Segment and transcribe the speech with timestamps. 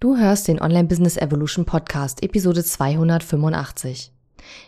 [0.00, 4.12] Du hörst den Online Business Evolution Podcast, Episode 285.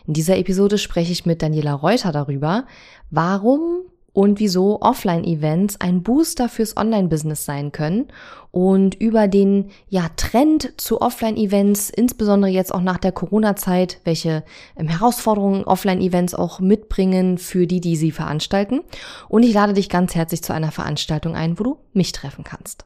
[0.05, 2.65] In dieser Episode spreche ich mit Daniela Reuter darüber,
[3.11, 8.07] warum und wieso Offline-Events ein Booster fürs Online-Business sein können
[8.51, 14.43] und über den ja, Trend zu Offline-Events, insbesondere jetzt auch nach der Corona-Zeit, welche
[14.75, 18.81] ähm, Herausforderungen Offline-Events auch mitbringen für die, die sie veranstalten.
[19.29, 22.85] Und ich lade dich ganz herzlich zu einer Veranstaltung ein, wo du mich treffen kannst.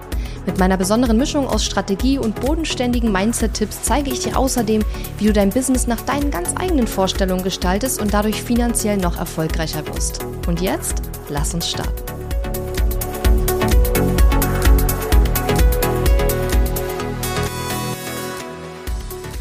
[0.43, 4.83] Mit meiner besonderen Mischung aus Strategie und bodenständigen Mindset-Tipps zeige ich dir außerdem,
[5.19, 9.85] wie du dein Business nach deinen ganz eigenen Vorstellungen gestaltest und dadurch finanziell noch erfolgreicher
[9.85, 10.25] wirst.
[10.47, 11.93] Und jetzt, lass uns starten.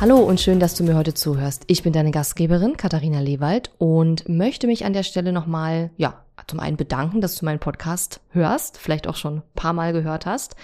[0.03, 1.65] Hallo und schön, dass du mir heute zuhörst.
[1.67, 6.61] Ich bin deine Gastgeberin Katharina Lewald und möchte mich an der Stelle nochmal, ja, zum
[6.61, 10.57] einen bedanken, dass du meinen Podcast hörst, vielleicht auch schon ein paar Mal gehört hast.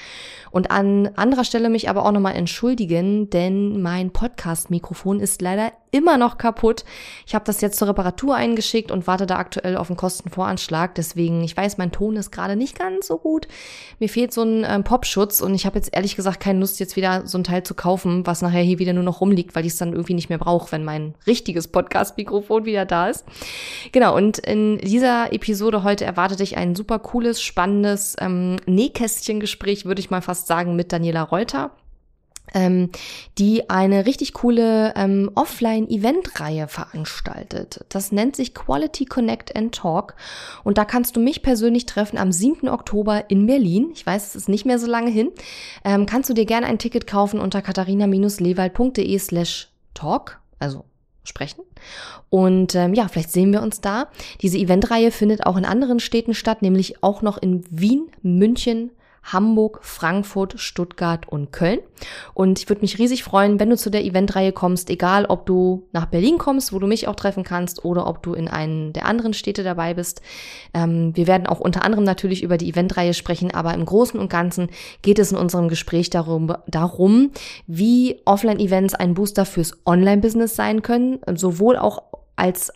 [0.50, 6.18] Und an anderer Stelle mich aber auch nochmal entschuldigen, denn mein Podcast-Mikrofon ist leider immer
[6.18, 6.84] noch kaputt.
[7.26, 10.94] Ich habe das jetzt zur Reparatur eingeschickt und warte da aktuell auf einen Kostenvoranschlag.
[10.94, 13.48] Deswegen, ich weiß, mein Ton ist gerade nicht ganz so gut.
[13.98, 16.96] Mir fehlt so ein ähm, Popschutz und ich habe jetzt ehrlich gesagt keine Lust, jetzt
[16.96, 19.72] wieder so ein Teil zu kaufen, was nachher hier wieder nur noch rumliegt, weil ich
[19.72, 23.24] es dann irgendwie nicht mehr brauche, wenn mein richtiges Podcast-Mikrofon wieder da ist.
[23.92, 30.00] Genau, und in dieser Episode heute erwartet dich ein super cooles, spannendes ähm, Nähkästchen-Gespräch, würde
[30.00, 31.70] ich mal fast sagen, mit Daniela Reuter
[32.54, 32.90] ähm,
[33.38, 37.84] die eine richtig coole ähm, Offline-Event-Reihe veranstaltet.
[37.88, 40.14] Das nennt sich Quality Connect and Talk.
[40.62, 42.68] Und da kannst du mich persönlich treffen am 7.
[42.68, 43.90] Oktober in Berlin.
[43.94, 45.32] Ich weiß, es ist nicht mehr so lange hin.
[45.84, 50.84] Ähm, kannst du dir gerne ein Ticket kaufen unter katharina-lewald.de slash talk, also
[51.26, 51.62] sprechen.
[52.30, 54.08] Und ähm, ja, vielleicht sehen wir uns da.
[54.42, 58.90] Diese Eventreihe findet auch in anderen Städten statt, nämlich auch noch in Wien, München,
[59.32, 61.80] Hamburg, Frankfurt, Stuttgart und Köln.
[62.34, 65.88] Und ich würde mich riesig freuen, wenn du zu der Eventreihe kommst, egal ob du
[65.92, 69.06] nach Berlin kommst, wo du mich auch treffen kannst, oder ob du in einen der
[69.06, 70.22] anderen Städte dabei bist.
[70.74, 74.30] Ähm, wir werden auch unter anderem natürlich über die Eventreihe sprechen, aber im Großen und
[74.30, 74.70] Ganzen
[75.02, 77.32] geht es in unserem Gespräch darum, darum
[77.66, 82.02] wie Offline-Events ein Booster fürs Online-Business sein können, sowohl auch
[82.36, 82.72] als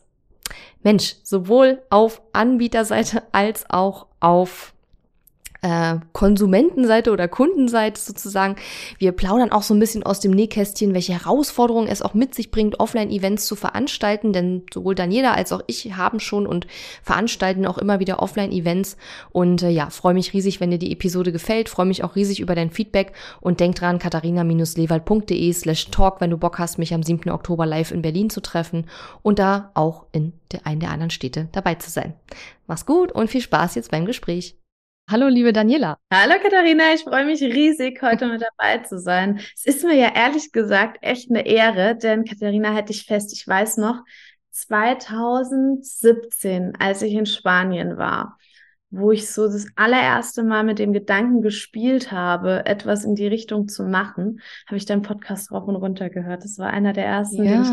[0.82, 4.72] Mensch, sowohl auf Anbieterseite als auch auf
[5.62, 8.56] äh, Konsumentenseite oder Kundenseite sozusagen.
[8.98, 12.50] Wir plaudern auch so ein bisschen aus dem Nähkästchen, welche Herausforderungen es auch mit sich
[12.50, 16.66] bringt, Offline-Events zu veranstalten, denn sowohl Daniela als auch ich haben schon und
[17.02, 18.96] veranstalten auch immer wieder Offline-Events
[19.30, 22.40] und äh, ja, freue mich riesig, wenn dir die Episode gefällt, freue mich auch riesig
[22.40, 27.02] über dein Feedback und denk dran, katharina-lewald.de slash talk, wenn du Bock hast, mich am
[27.02, 27.30] 7.
[27.30, 28.86] Oktober live in Berlin zu treffen
[29.22, 32.14] und da auch in der einen der anderen Städte dabei zu sein.
[32.66, 34.59] Mach's gut und viel Spaß jetzt beim Gespräch.
[35.10, 35.98] Hallo, liebe Daniela.
[36.12, 36.94] Hallo, Katharina.
[36.94, 39.40] Ich freue mich riesig, heute mit dabei zu sein.
[39.56, 43.44] Es ist mir ja ehrlich gesagt echt eine Ehre, denn Katharina hätte ich fest, ich
[43.44, 44.04] weiß noch,
[44.52, 48.38] 2017, als ich in Spanien war,
[48.90, 53.66] wo ich so das allererste Mal mit dem Gedanken gespielt habe, etwas in die Richtung
[53.66, 56.44] zu machen, habe ich deinen Podcast rauf und runter gehört.
[56.44, 57.50] Das war einer der ersten, ja.
[57.50, 57.70] den ich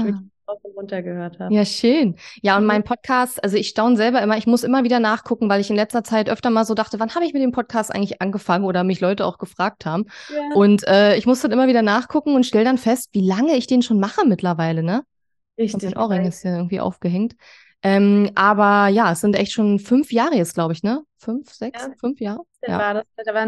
[0.48, 1.54] rauf und runter gehört habe.
[1.54, 2.16] Ja, schön.
[2.42, 5.62] Ja, und mein Podcast, also ich staune selber immer, ich muss immer wieder nachgucken, weil
[5.62, 8.22] ich in letzter Zeit öfter mal so dachte, wann habe ich mit dem Podcast eigentlich
[8.22, 10.06] angefangen oder mich Leute auch gefragt haben.
[10.34, 10.56] Ja.
[10.56, 13.68] Und äh, ich muss dann immer wieder nachgucken und stelle dann fest, wie lange ich
[13.68, 15.04] den schon mache mittlerweile, ne?
[15.58, 15.84] Richtig.
[15.84, 17.36] Und mein Ohrring ist ja irgendwie aufgehängt.
[17.84, 21.04] Ähm, aber ja, es sind echt schon fünf Jahre jetzt, glaube ich, ne?
[21.18, 21.94] Fünf, sechs, ja.
[22.00, 22.42] fünf Jahre?
[22.66, 22.80] Ja.
[22.80, 23.04] War das,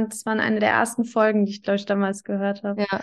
[0.10, 2.86] das waren eine der ersten Folgen, die ich, glaube ich, damals gehört habe.
[2.92, 3.00] Ja.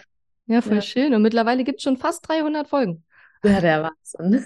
[0.48, 0.82] Ja, voll ja.
[0.82, 1.14] schön.
[1.14, 3.04] Und mittlerweile gibt es schon fast 300 Folgen.
[3.46, 4.44] Ja, der Wahnsinn.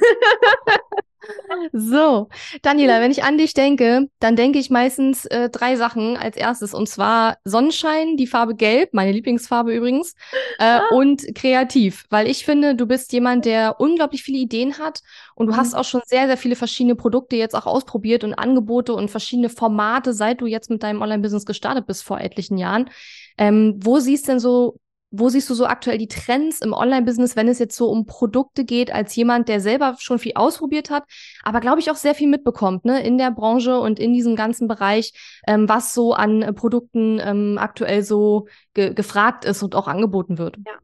[1.73, 2.29] so,
[2.63, 6.75] Daniela, wenn ich an dich denke, dann denke ich meistens äh, drei Sachen als erstes.
[6.75, 10.15] Und zwar Sonnenschein, die Farbe Gelb, meine Lieblingsfarbe übrigens,
[10.59, 10.89] äh, ah.
[10.91, 12.05] und kreativ.
[12.11, 15.01] Weil ich finde, du bist jemand, der unglaublich viele Ideen hat
[15.35, 15.57] und du mhm.
[15.57, 19.49] hast auch schon sehr, sehr viele verschiedene Produkte jetzt auch ausprobiert und Angebote und verschiedene
[19.49, 22.91] Formate, seit du jetzt mit deinem Online-Business gestartet bist vor etlichen Jahren.
[23.39, 24.77] Ähm, wo siehst denn so
[25.11, 28.65] wo siehst du so aktuell die Trends im Online-Business, wenn es jetzt so um Produkte
[28.65, 31.05] geht, als jemand, der selber schon viel ausprobiert hat,
[31.43, 34.69] aber glaube ich auch sehr viel mitbekommt, ne, in der Branche und in diesem ganzen
[34.69, 35.13] Bereich,
[35.47, 40.39] ähm, was so an äh, Produkten ähm, aktuell so ge gefragt ist und auch angeboten
[40.39, 40.57] wird?
[40.67, 40.75] Ja.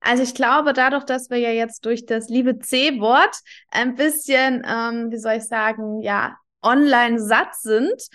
[0.00, 3.36] Also ich glaube, dadurch, dass wir ja jetzt durch das liebe C-Wort
[3.70, 8.08] ein bisschen, ähm, wie soll ich sagen, ja, online satt sind,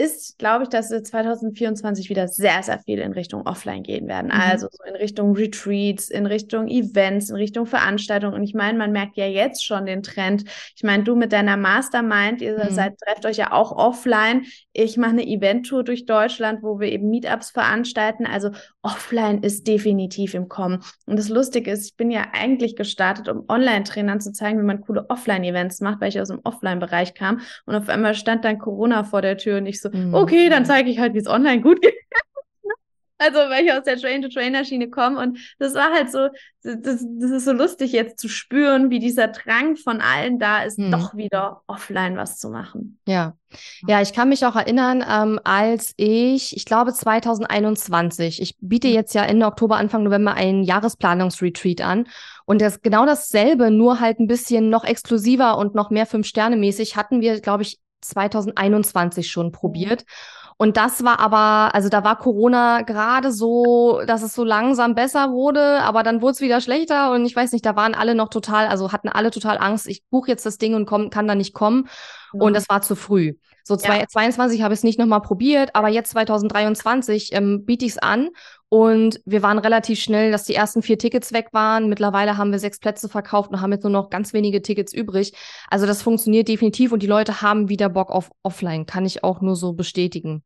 [0.00, 4.28] ist, glaube ich, dass wir 2024 wieder sehr, sehr viel in Richtung Offline gehen werden.
[4.28, 4.40] Mhm.
[4.40, 8.32] Also so in Richtung Retreats, in Richtung Events, in Richtung Veranstaltungen.
[8.32, 10.44] Und ich meine, man merkt ja jetzt schon den Trend.
[10.74, 12.74] Ich meine, du mit deiner Mastermind, ihr mhm.
[12.74, 14.46] seid, trefft euch ja auch offline.
[14.72, 18.24] Ich mache eine Eventtour durch Deutschland, wo wir eben Meetups veranstalten.
[18.24, 20.82] Also offline ist definitiv im Kommen.
[21.04, 24.80] Und das Lustige ist, ich bin ja eigentlich gestartet, um Online-Trainern zu zeigen, wie man
[24.80, 27.40] coole Offline-Events macht, weil ich aus dem Offline-Bereich kam.
[27.66, 30.14] Und auf einmal stand dann Corona vor der Tür und ich so, Mhm.
[30.14, 31.94] okay, dann zeige ich halt, wie es online gut geht.
[33.20, 35.20] Also, weil ich aus der Train-to-Trainer-Schiene komme.
[35.20, 36.28] Und das war halt so,
[36.62, 40.78] das, das ist so lustig jetzt zu spüren, wie dieser Drang von allen da ist,
[40.78, 40.90] hm.
[40.90, 42.98] doch wieder offline was zu machen.
[43.06, 43.36] Ja.
[43.86, 48.94] Ja, ich kann mich auch erinnern, ähm, als ich, ich glaube 2021, ich biete mhm.
[48.94, 52.06] jetzt ja Ende Oktober, Anfang November einen Jahresplanungsretreat an.
[52.46, 57.20] Und das genau dasselbe, nur halt ein bisschen noch exklusiver und noch mehr Fünf-Sterne-mäßig hatten
[57.20, 60.04] wir, glaube ich, 2021 schon probiert.
[60.56, 65.32] Und das war aber, also da war Corona gerade so, dass es so langsam besser
[65.32, 68.28] wurde, aber dann wurde es wieder schlechter und ich weiß nicht, da waren alle noch
[68.28, 71.34] total, also hatten alle total Angst, ich buche jetzt das Ding und komm, kann da
[71.34, 71.88] nicht kommen.
[72.34, 72.42] Mhm.
[72.42, 73.36] Und das war zu früh.
[73.64, 73.80] So ja.
[73.80, 78.28] 2022 habe ich es nicht nochmal probiert, aber jetzt 2023 ähm, biete ich es an
[78.72, 81.88] und wir waren relativ schnell, dass die ersten vier Tickets weg waren.
[81.88, 85.32] Mittlerweile haben wir sechs Plätze verkauft und haben jetzt nur noch ganz wenige Tickets übrig.
[85.68, 88.86] Also das funktioniert definitiv und die Leute haben wieder Bock auf Offline.
[88.86, 90.44] Kann ich auch nur so bestätigen.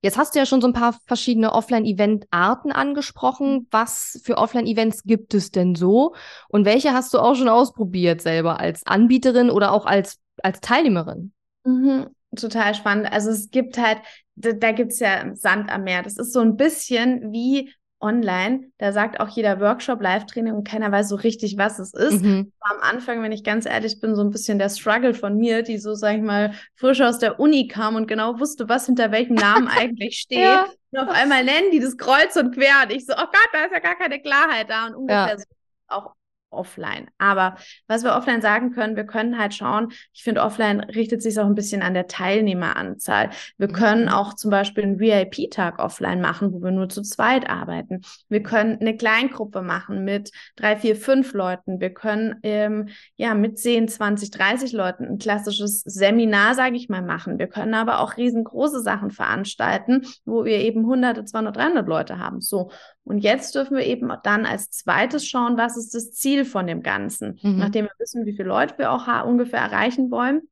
[0.00, 3.66] Jetzt hast du ja schon so ein paar verschiedene Offline-Event-Arten angesprochen.
[3.72, 6.14] Was für Offline-Events gibt es denn so?
[6.48, 11.32] Und welche hast du auch schon ausprobiert selber als Anbieterin oder auch als, als Teilnehmerin?
[11.64, 13.12] Mhm total spannend.
[13.12, 13.98] Also es gibt halt,
[14.36, 16.02] da, da gibt es ja Sand am Meer.
[16.02, 18.70] Das ist so ein bisschen wie online.
[18.78, 22.22] Da sagt auch jeder Workshop, Live-Training und keiner weiß so richtig, was es ist.
[22.22, 22.52] Mhm.
[22.60, 25.78] Am Anfang, wenn ich ganz ehrlich bin, so ein bisschen der Struggle von mir, die
[25.78, 29.34] so, sag ich mal, frisch aus der Uni kam und genau wusste, was hinter welchem
[29.34, 30.38] Namen eigentlich steht.
[30.38, 30.66] Ja.
[30.90, 33.64] Und auf einmal nennen die das Kreuz und quer und ich so, oh Gott, da
[33.64, 35.38] ist ja gar keine Klarheit da und ungefähr ja.
[35.38, 35.44] so
[35.88, 36.12] auch
[36.50, 37.08] offline.
[37.18, 37.56] Aber
[37.86, 41.46] was wir offline sagen können, wir können halt schauen, ich finde, offline richtet sich auch
[41.46, 43.30] ein bisschen an der Teilnehmeranzahl.
[43.56, 44.08] Wir können mhm.
[44.08, 48.02] auch zum Beispiel einen VIP-Tag offline machen, wo wir nur zu zweit arbeiten.
[48.28, 51.80] Wir können eine Kleingruppe machen mit drei, vier, fünf Leuten.
[51.80, 57.02] Wir können ähm, ja mit 10, 20, 30 Leuten ein klassisches Seminar, sage ich mal,
[57.02, 57.38] machen.
[57.38, 62.40] Wir können aber auch riesengroße Sachen veranstalten, wo wir eben hunderte, 200, 300 Leute haben.
[62.40, 62.70] So.
[63.08, 66.82] Und jetzt dürfen wir eben dann als zweites schauen, was ist das Ziel von dem
[66.82, 67.38] Ganzen.
[67.42, 67.56] Mhm.
[67.56, 70.42] Nachdem wir wissen, wie viele Leute wir auch ungefähr erreichen wollen,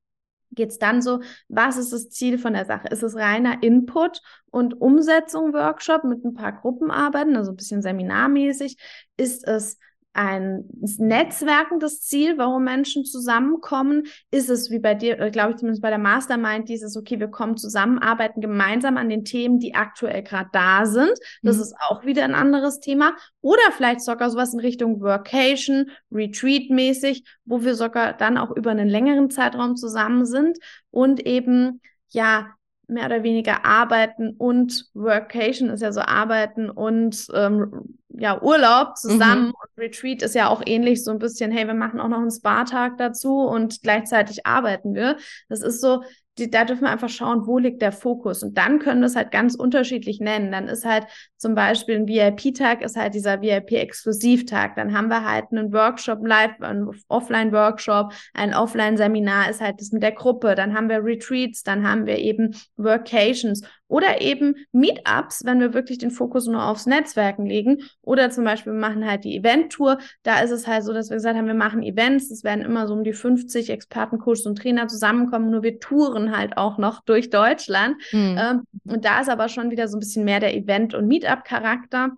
[0.53, 2.89] geht es dann so, was ist das Ziel von der Sache?
[2.89, 8.79] Ist es reiner Input und Umsetzung Workshop mit ein paar Gruppenarbeiten, also ein bisschen seminarmäßig?
[9.19, 9.79] Ist es
[10.17, 14.05] ein netzwerkendes Ziel, warum Menschen zusammenkommen?
[14.31, 17.29] Ist es wie bei dir, äh, glaube ich zumindest bei der Mastermind, dieses, okay, wir
[17.29, 21.13] kommen zusammen, arbeiten gemeinsam an den Themen, die aktuell gerade da sind.
[21.43, 21.63] Das mhm.
[21.63, 23.15] ist auch wieder ein anderes Thema.
[23.41, 28.89] Oder vielleicht sogar sowas in Richtung Workation, Retreat-mäßig, wo wir sogar dann auch über einen
[28.89, 30.59] längeren Zeitraum zusammen sind
[30.91, 32.57] und eben ja
[32.89, 39.49] mehr oder weniger arbeiten und Workation ist ja so arbeiten und ähm, ja Urlaub zusammen
[39.49, 39.55] mhm.
[39.55, 42.31] und Retreat ist ja auch ähnlich so ein bisschen hey wir machen auch noch einen
[42.31, 45.17] Spa-Tag dazu und gleichzeitig arbeiten wir
[45.49, 46.03] das ist so
[46.39, 48.43] die, da dürfen wir einfach schauen, wo liegt der Fokus.
[48.43, 50.53] Und dann können wir es halt ganz unterschiedlich nennen.
[50.53, 54.77] Dann ist halt zum Beispiel ein VIP-Tag, ist halt dieser VIP-Exklusivtag.
[54.77, 60.03] Dann haben wir halt einen Workshop live, einen Offline-Workshop, ein Offline-Seminar ist halt das mit
[60.03, 60.55] der Gruppe.
[60.55, 65.99] Dann haben wir Retreats, dann haben wir eben Workations oder eben Meetups, wenn wir wirklich
[65.99, 67.83] den Fokus nur aufs Netzwerken legen.
[68.03, 69.99] Oder zum Beispiel, wir machen halt die Event-Tour.
[70.25, 72.31] Da ist es halt so, dass wir gesagt haben, wir machen Events.
[72.31, 75.51] Es werden immer so um die 50 Experten, Coaches und Trainer zusammenkommen.
[75.51, 77.97] Nur wir touren halt auch noch durch Deutschland.
[78.11, 78.65] Mhm.
[78.85, 82.13] Und da ist aber schon wieder so ein bisschen mehr der Event- und Meetup-Charakter.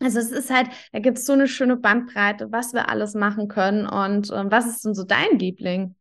[0.00, 3.48] Also es ist halt, da gibt es so eine schöne Bandbreite, was wir alles machen
[3.48, 3.86] können.
[3.86, 5.94] Und äh, was ist denn so dein Liebling?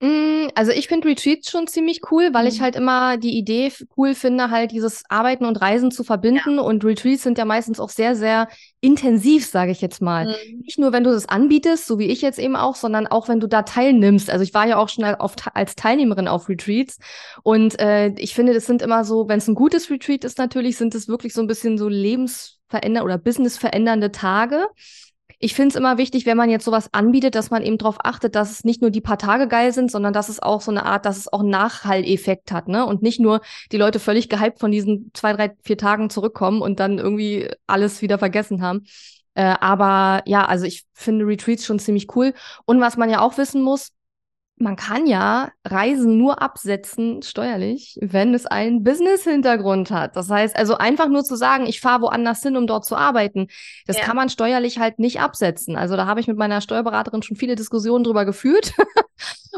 [0.00, 2.48] Mm, also ich finde Retreats schon ziemlich cool, weil mhm.
[2.48, 6.56] ich halt immer die Idee cool finde, halt dieses Arbeiten und Reisen zu verbinden.
[6.56, 6.62] Ja.
[6.62, 8.48] Und Retreats sind ja meistens auch sehr, sehr
[8.80, 10.26] intensiv, sage ich jetzt mal.
[10.26, 10.60] Mhm.
[10.64, 13.40] Nicht nur, wenn du das anbietest, so wie ich jetzt eben auch, sondern auch, wenn
[13.40, 14.30] du da teilnimmst.
[14.30, 16.98] Also ich war ja auch schon auf, als Teilnehmerin auf Retreats.
[17.42, 20.76] Und äh, ich finde, das sind immer so, wenn es ein gutes Retreat ist natürlich,
[20.76, 24.66] sind es wirklich so ein bisschen so lebensverändernde oder businessverändernde Tage
[25.44, 28.34] ich finde es immer wichtig, wenn man jetzt sowas anbietet, dass man eben darauf achtet,
[28.34, 30.86] dass es nicht nur die paar Tage geil sind, sondern dass es auch so eine
[30.86, 32.86] Art, dass es auch einen Nachhalleffekt hat, ne?
[32.86, 36.80] Und nicht nur die Leute völlig gehypt von diesen zwei, drei, vier Tagen zurückkommen und
[36.80, 38.86] dann irgendwie alles wieder vergessen haben.
[39.34, 42.32] Äh, aber ja, also ich finde Retreats schon ziemlich cool.
[42.64, 43.90] Und was man ja auch wissen muss,
[44.56, 50.16] man kann ja Reisen nur absetzen steuerlich, wenn es einen Business-Hintergrund hat.
[50.16, 53.48] Das heißt, also einfach nur zu sagen, ich fahre woanders hin, um dort zu arbeiten,
[53.86, 54.04] das ja.
[54.04, 55.76] kann man steuerlich halt nicht absetzen.
[55.76, 58.72] Also da habe ich mit meiner Steuerberaterin schon viele Diskussionen drüber geführt.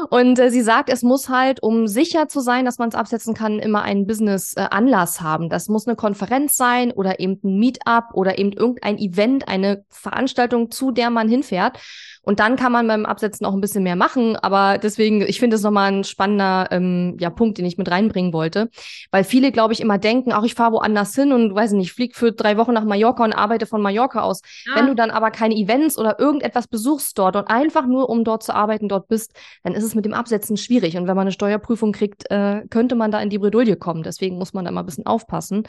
[0.09, 3.33] Und äh, sie sagt, es muss halt, um sicher zu sein, dass man es absetzen
[3.33, 5.49] kann, immer einen Business-Anlass äh, haben.
[5.49, 10.71] Das muss eine Konferenz sein oder eben ein Meetup oder eben irgendein Event, eine Veranstaltung,
[10.71, 11.79] zu der man hinfährt.
[12.27, 14.35] Und dann kann man beim Absetzen auch ein bisschen mehr machen.
[14.35, 18.33] Aber deswegen, ich finde das nochmal ein spannender ähm, ja, Punkt, den ich mit reinbringen
[18.33, 18.69] wollte.
[19.11, 22.17] Weil viele, glaube ich, immer denken, ach, ich fahre woanders hin und weiß nicht, flieg
[22.17, 24.41] für drei Wochen nach Mallorca und arbeite von Mallorca aus.
[24.65, 24.75] Ja.
[24.75, 28.43] Wenn du dann aber keine Events oder irgendetwas besuchst dort und einfach nur, um dort
[28.43, 29.31] zu arbeiten, dort bist,
[29.63, 30.97] dann ist es mit dem Absetzen schwierig.
[30.97, 34.03] Und wenn man eine Steuerprüfung kriegt, äh, könnte man da in die Bredouille kommen.
[34.03, 35.63] Deswegen muss man da mal ein bisschen aufpassen.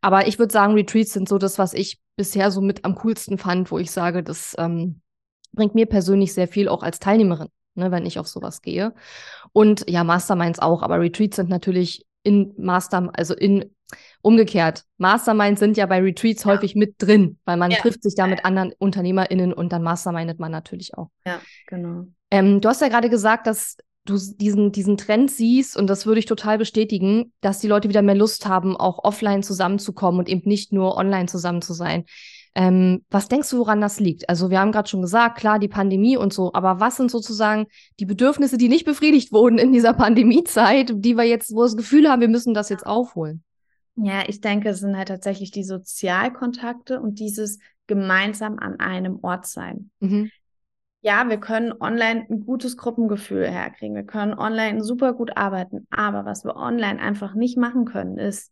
[0.00, 3.38] Aber ich würde sagen, Retreats sind so das, was ich bisher so mit am coolsten
[3.38, 5.00] fand, wo ich sage, das ähm,
[5.52, 8.94] bringt mir persönlich sehr viel auch als Teilnehmerin, ne, wenn ich auf sowas gehe.
[9.52, 13.70] Und ja, Masterminds auch, aber Retreats sind natürlich in Master, also in
[14.20, 14.82] umgekehrt.
[14.98, 16.50] Masterminds sind ja bei Retreats ja.
[16.50, 17.78] häufig mit drin, weil man ja.
[17.78, 21.08] trifft sich da mit anderen UnternehmerInnen und dann mastermindet man natürlich auch.
[21.24, 22.06] Ja, genau.
[22.32, 26.18] Ähm, du hast ja gerade gesagt, dass du diesen, diesen Trend siehst, und das würde
[26.18, 30.48] ich total bestätigen, dass die Leute wieder mehr Lust haben, auch offline zusammenzukommen und eben
[30.48, 32.04] nicht nur online zusammen zu sein.
[32.58, 34.30] Ähm, was denkst du, woran das liegt?
[34.30, 37.66] Also wir haben gerade schon gesagt, klar, die Pandemie und so, aber was sind sozusagen
[38.00, 41.76] die Bedürfnisse, die nicht befriedigt wurden in dieser Pandemiezeit, die wir jetzt, wo wir das
[41.76, 43.44] Gefühl haben, wir müssen das jetzt aufholen?
[43.96, 49.46] Ja, ich denke, es sind halt tatsächlich die Sozialkontakte und dieses gemeinsam an einem Ort
[49.46, 49.90] sein.
[50.00, 50.30] Mhm.
[51.02, 53.94] Ja, wir können online ein gutes Gruppengefühl herkriegen.
[53.94, 55.86] Wir können online super gut arbeiten.
[55.90, 58.50] Aber was wir online einfach nicht machen können, ist,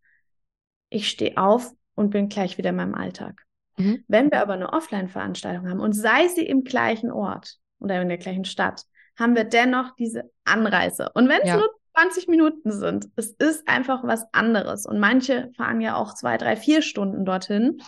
[0.91, 3.45] ich stehe auf und bin gleich wieder in meinem Alltag.
[3.77, 4.05] Mhm.
[4.09, 8.19] Wenn wir aber eine Offline-Veranstaltung haben und sei sie im gleichen Ort oder in der
[8.19, 8.83] gleichen Stadt,
[9.19, 11.11] haben wir dennoch diese Anreise.
[11.15, 11.57] Und wenn es ja.
[11.57, 14.87] nur 20 Minuten sind, es ist einfach was anderes.
[14.87, 17.79] Und manche fahren ja auch zwei, drei, vier Stunden dorthin.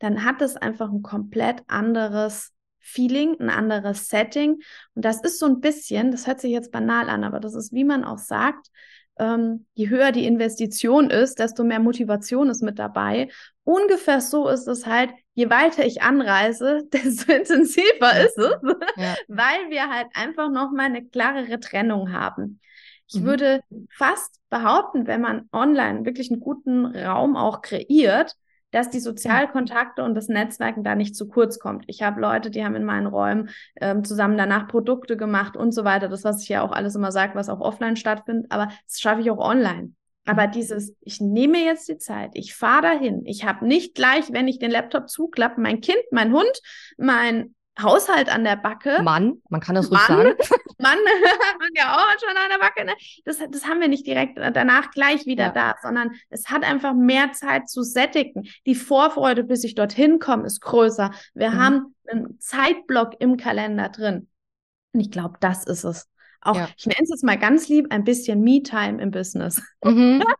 [0.00, 4.60] Dann hat es einfach ein komplett anderes Feeling, ein anderes Setting.
[4.94, 7.72] Und das ist so ein bisschen, das hört sich jetzt banal an, aber das ist,
[7.72, 8.68] wie man auch sagt,
[9.18, 13.28] ähm, je höher die Investition ist, desto mehr Motivation ist mit dabei.
[13.62, 18.56] Ungefähr so ist es halt, je weiter ich anreise, desto intensiver ist es,
[18.96, 19.14] ja.
[19.28, 22.60] weil wir halt einfach nochmal eine klarere Trennung haben.
[23.06, 23.24] Ich mhm.
[23.24, 23.60] würde
[23.90, 28.34] fast behaupten, wenn man online wirklich einen guten Raum auch kreiert,
[28.70, 31.84] dass die Sozialkontakte und das Netzwerken da nicht zu kurz kommt.
[31.86, 33.50] Ich habe Leute, die haben in meinen Räumen
[33.80, 36.08] ähm, zusammen danach Produkte gemacht und so weiter.
[36.08, 39.20] Das, was ich ja auch alles immer sage, was auch offline stattfindet, aber das schaffe
[39.20, 39.92] ich auch online.
[40.26, 44.48] Aber dieses, ich nehme jetzt die Zeit, ich fahre dahin, ich habe nicht gleich, wenn
[44.48, 46.60] ich den Laptop zuklappe, mein Kind, mein Hund,
[46.96, 49.02] mein Haushalt an der Backe.
[49.02, 50.34] Mann, man kann das ruhig sagen.
[50.78, 52.84] Mann hat man ja auch schon an der Backe.
[52.84, 52.94] Ne?
[53.24, 55.50] Das, das haben wir nicht direkt danach gleich wieder ja.
[55.52, 58.44] da, sondern es hat einfach mehr Zeit zu sättigen.
[58.66, 61.10] Die Vorfreude, bis ich dorthin komme, ist größer.
[61.34, 61.58] Wir mhm.
[61.58, 64.28] haben einen Zeitblock im Kalender drin.
[64.92, 66.08] Und ich glaube, das ist es.
[66.44, 66.68] Auch, ja.
[66.76, 69.62] ich nenne es jetzt mal ganz lieb, ein bisschen Me-Time im Business.
[69.82, 70.22] Mhm.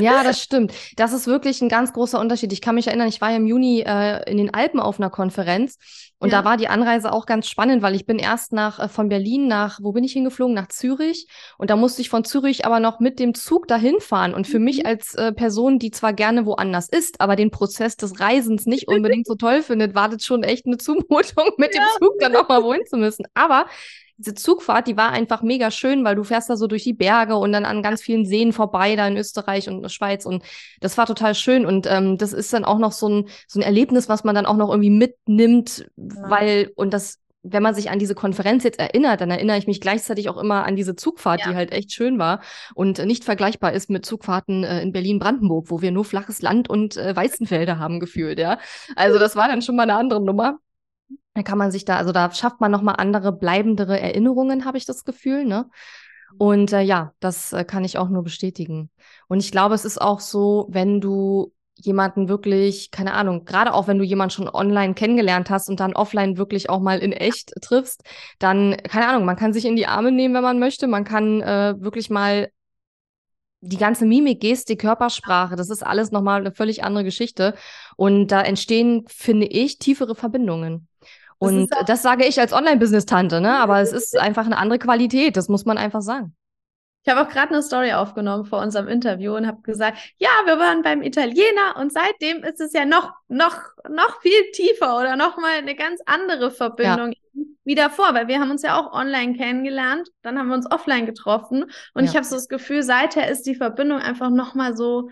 [0.00, 0.74] Ja, das stimmt.
[0.96, 2.52] Das ist wirklich ein ganz großer Unterschied.
[2.52, 5.08] Ich kann mich erinnern, ich war ja im Juni äh, in den Alpen auf einer
[5.08, 5.78] Konferenz
[6.20, 6.38] und ja.
[6.38, 9.46] da war die Anreise auch ganz spannend, weil ich bin erst nach äh, von Berlin
[9.46, 10.54] nach, wo bin ich hingeflogen?
[10.54, 11.28] Nach Zürich.
[11.58, 14.34] Und da musste ich von Zürich aber noch mit dem Zug dahin fahren.
[14.34, 14.64] Und für mhm.
[14.64, 18.88] mich als äh, Person, die zwar gerne woanders ist, aber den Prozess des Reisens nicht
[18.88, 21.82] unbedingt so toll findet, war das schon echt eine Zumutung, mit ja.
[21.82, 23.26] dem Zug dann noch mal wohin zu müssen.
[23.34, 23.66] Aber
[24.18, 27.36] diese Zugfahrt, die war einfach mega schön, weil du fährst da so durch die Berge
[27.36, 30.26] und dann an ganz vielen Seen vorbei, da in Österreich und in der Schweiz.
[30.26, 30.42] Und
[30.80, 31.64] das war total schön.
[31.64, 34.46] Und ähm, das ist dann auch noch so ein, so ein Erlebnis, was man dann
[34.46, 36.30] auch noch irgendwie mitnimmt, ja.
[36.30, 39.80] weil, und das wenn man sich an diese Konferenz jetzt erinnert, dann erinnere ich mich
[39.80, 41.50] gleichzeitig auch immer an diese Zugfahrt, ja.
[41.50, 42.40] die halt echt schön war
[42.74, 46.96] und nicht vergleichbar ist mit Zugfahrten äh, in Berlin-Brandenburg, wo wir nur flaches Land und
[46.96, 48.58] äh, Weißenfelder haben gefühlt, ja.
[48.96, 50.58] Also das war dann schon mal eine andere Nummer.
[51.34, 54.86] Da kann man sich da, also da schafft man nochmal andere, bleibendere Erinnerungen, habe ich
[54.86, 55.70] das Gefühl, ne?
[56.36, 58.90] Und äh, ja, das äh, kann ich auch nur bestätigen.
[59.28, 63.86] Und ich glaube, es ist auch so, wenn du jemanden wirklich, keine Ahnung, gerade auch
[63.86, 67.52] wenn du jemanden schon online kennengelernt hast und dann offline wirklich auch mal in echt
[67.62, 68.02] triffst,
[68.38, 70.86] dann, keine Ahnung, man kann sich in die Arme nehmen, wenn man möchte.
[70.88, 72.50] Man kann äh, wirklich mal
[73.60, 77.54] die ganze Mimik, Gestik, Körpersprache, das ist alles nochmal eine völlig andere Geschichte.
[77.96, 80.87] Und da entstehen, finde ich, tiefere Verbindungen.
[81.38, 83.58] Und das, das sage ich als Online-Business-Tante, ne?
[83.58, 86.34] Aber es ist einfach eine andere Qualität, das muss man einfach sagen.
[87.04, 90.58] Ich habe auch gerade eine Story aufgenommen vor unserem Interview und habe gesagt, ja, wir
[90.58, 93.56] waren beim Italiener und seitdem ist es ja noch, noch,
[93.88, 97.44] noch viel tiefer oder noch mal eine ganz andere Verbindung ja.
[97.64, 101.06] wie davor, weil wir haben uns ja auch online kennengelernt, dann haben wir uns offline
[101.06, 102.10] getroffen und ja.
[102.10, 105.08] ich habe so das Gefühl, seither ist die Verbindung einfach noch mal so,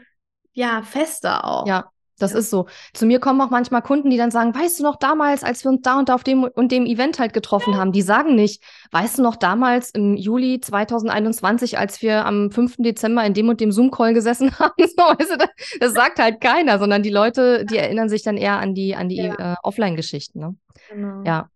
[0.53, 1.67] ja, fester auch.
[1.67, 2.39] Ja, das ja.
[2.39, 2.67] ist so.
[2.93, 5.71] Zu mir kommen auch manchmal Kunden, die dann sagen, weißt du noch damals, als wir
[5.71, 8.63] uns da und da auf dem und dem Event halt getroffen haben, die sagen nicht,
[8.93, 12.77] weißt du noch damals im Juli 2021, als wir am 5.
[12.79, 15.49] Dezember in dem und dem Zoom-Call gesessen haben, so, weißt du, das,
[15.81, 19.09] das, sagt halt keiner, sondern die Leute, die erinnern sich dann eher an die, an
[19.09, 19.53] die ja.
[19.53, 20.41] äh, Offline-Geschichten.
[20.41, 20.57] Ne?
[20.91, 21.23] Genau.
[21.25, 21.49] Ja.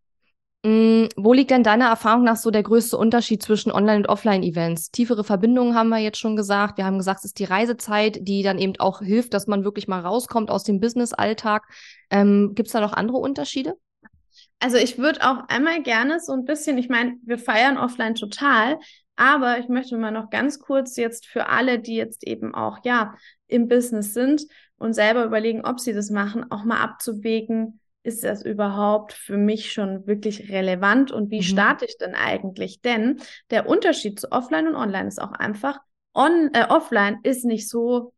[0.63, 4.91] Mm, wo liegt denn deiner Erfahrung nach so der größte Unterschied zwischen Online- und Offline-Events?
[4.91, 6.77] Tiefere Verbindungen haben wir jetzt schon gesagt.
[6.77, 9.89] Wir haben gesagt, es ist die Reisezeit, die dann eben auch hilft, dass man wirklich
[9.89, 11.67] mal rauskommt aus dem Business-Alltag.
[12.11, 13.75] Ähm, Gibt es da noch andere Unterschiede?
[14.59, 18.79] Also ich würde auch einmal gerne so ein bisschen, ich meine, wir feiern offline total,
[19.17, 23.15] aber ich möchte mal noch ganz kurz jetzt für alle, die jetzt eben auch ja
[23.47, 24.43] im Business sind
[24.77, 29.73] und selber überlegen, ob sie das machen, auch mal abzuwägen, ist das überhaupt für mich
[29.73, 31.43] schon wirklich relevant und wie mhm.
[31.43, 32.81] starte ich denn eigentlich?
[32.81, 35.79] Denn der Unterschied zu Offline und Online ist auch einfach,
[36.15, 38.13] on, äh, Offline ist nicht so,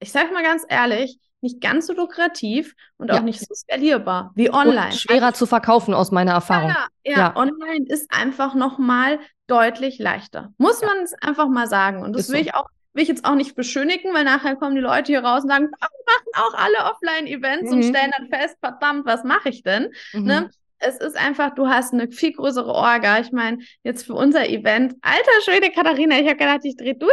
[0.00, 3.18] ich sage mal ganz ehrlich, nicht ganz so lukrativ und ja.
[3.18, 4.86] auch nicht so skalierbar wie online.
[4.86, 6.70] Und schwerer also, zu verkaufen aus meiner Erfahrung.
[6.70, 7.36] Ja, ja, ja.
[7.36, 10.52] online ist einfach noch mal deutlich leichter.
[10.56, 12.02] Muss man es einfach mal sagen.
[12.02, 12.46] Und das ist will so.
[12.46, 15.42] ich auch will ich jetzt auch nicht beschönigen, weil nachher kommen die Leute hier raus
[15.44, 17.76] und sagen, wir machen auch alle Offline-Events mhm.
[17.76, 19.92] und stellen dann fest, verdammt, was mache ich denn?
[20.12, 20.24] Mhm.
[20.24, 20.50] Ne?
[20.82, 23.20] Es ist einfach, du hast eine viel größere Orga.
[23.20, 27.12] Ich meine, jetzt für unser Event, alter Schwede, Katharina, ich habe gedacht, ich drehe durch.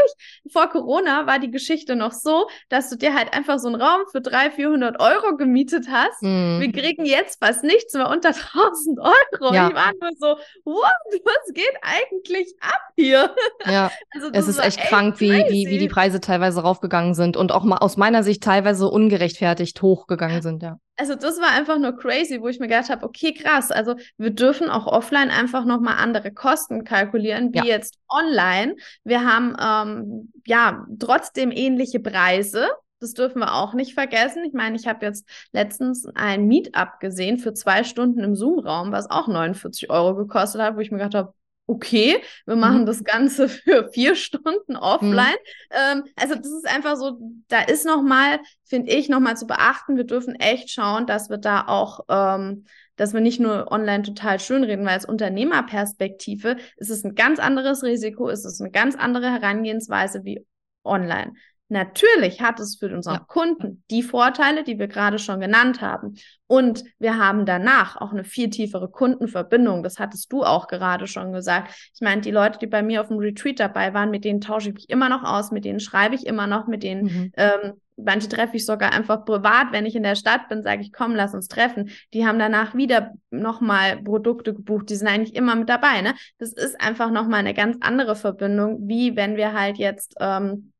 [0.51, 4.01] Vor Corona war die Geschichte noch so, dass du dir halt einfach so einen Raum
[4.11, 6.21] für 300, 400 Euro gemietet hast.
[6.21, 6.59] Mhm.
[6.59, 9.53] Wir kriegen jetzt fast nichts mehr unter 1000 Euro.
[9.53, 9.69] Ja.
[9.69, 10.83] Ich war nur so, what,
[11.23, 13.33] was geht eigentlich ab hier?
[13.65, 17.51] Ja, also es ist echt krank, wie, wie, wie die Preise teilweise raufgegangen sind und
[17.51, 21.96] auch mal aus meiner Sicht teilweise ungerechtfertigt hochgegangen sind, ja also das war einfach nur
[21.96, 25.96] crazy, wo ich mir gedacht habe, okay, krass, also wir dürfen auch offline einfach nochmal
[25.98, 27.63] andere Kosten kalkulieren, wie ja.
[27.63, 28.75] jetzt online.
[29.05, 32.68] Wir haben ähm, ja trotzdem ähnliche Preise.
[33.00, 34.44] Das dürfen wir auch nicht vergessen.
[34.44, 39.09] Ich meine, ich habe jetzt letztens ein Meetup gesehen für zwei Stunden im Zoom-Raum, was
[39.09, 41.33] auch 49 Euro gekostet hat, wo ich mir gedacht habe,
[41.70, 42.86] okay, wir machen mhm.
[42.88, 45.36] das Ganze für vier Stunden offline.
[45.72, 46.00] Mhm.
[46.00, 50.03] Ähm, also das ist einfach so, da ist nochmal, finde ich, nochmal zu beachten, wir
[50.03, 54.64] dürfen echt schauen, dass wir da auch, ähm, dass wir nicht nur online total schön
[54.64, 59.32] reden, weil als Unternehmerperspektive ist es ein ganz anderes Risiko, ist es eine ganz andere
[59.32, 60.46] Herangehensweise wie
[60.84, 61.34] online.
[61.70, 63.25] Natürlich hat es für unseren ja.
[63.27, 66.16] Kunden die Vorteile, die wir gerade schon genannt haben.
[66.48, 69.84] Und wir haben danach auch eine viel tiefere Kundenverbindung.
[69.84, 71.92] Das hattest du auch gerade schon gesagt.
[71.94, 74.70] Ich meine, die Leute, die bei mir auf dem Retreat dabei waren, mit denen tausche
[74.70, 77.32] ich mich immer noch aus, mit denen schreibe ich immer noch, mit denen mhm.
[77.38, 80.92] ähm, manche treffe ich sogar einfach privat, wenn ich in der Stadt bin, sage ich,
[80.92, 81.90] komm, lass uns treffen.
[82.14, 86.01] Die haben danach wieder nochmal Produkte gebucht, die sind eigentlich immer mit dabei.
[86.01, 86.14] Ne?
[86.38, 90.72] Das ist einfach nochmal eine ganz andere Verbindung, wie wenn wir halt jetzt ähm,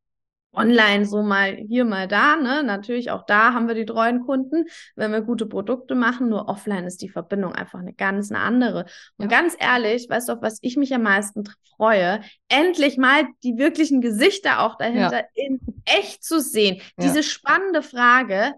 [0.54, 2.36] online so mal hier, mal da.
[2.36, 2.64] Ne?
[2.64, 6.30] Natürlich auch da haben wir die treuen Kunden, wenn wir gute Produkte machen.
[6.30, 8.86] Nur offline ist die Verbindung einfach eine ganz eine andere.
[9.18, 9.40] Und ja.
[9.40, 11.44] ganz ehrlich, weißt du, auf was ich mich am meisten
[11.78, 12.22] freue?
[12.48, 15.28] Endlich mal die wirklichen Gesichter auch dahinter ja.
[15.34, 16.78] in echt zu sehen.
[16.98, 17.06] Ja.
[17.06, 18.54] Diese spannende Frage,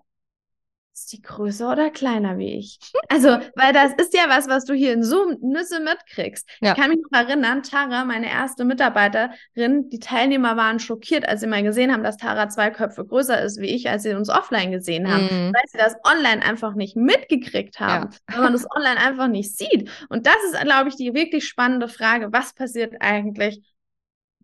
[0.93, 2.79] ist die größer oder kleiner wie ich?
[3.07, 6.47] Also, weil das ist ja was, was du hier in Zoom Nüsse mitkriegst.
[6.59, 6.71] Ja.
[6.71, 11.47] Ich kann mich noch erinnern, Tara, meine erste Mitarbeiterin, die Teilnehmer waren schockiert, als sie
[11.47, 14.71] mal gesehen haben, dass Tara zwei Köpfe größer ist wie ich, als sie uns offline
[14.71, 15.53] gesehen haben, mhm.
[15.53, 18.35] weil sie das online einfach nicht mitgekriegt haben, ja.
[18.35, 19.89] weil man das online einfach nicht sieht.
[20.09, 22.31] Und das ist, glaube ich, die wirklich spannende Frage.
[22.31, 23.61] Was passiert eigentlich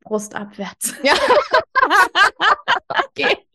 [0.01, 0.95] brustabwärts?
[1.03, 1.13] Ja.
[3.05, 3.46] okay.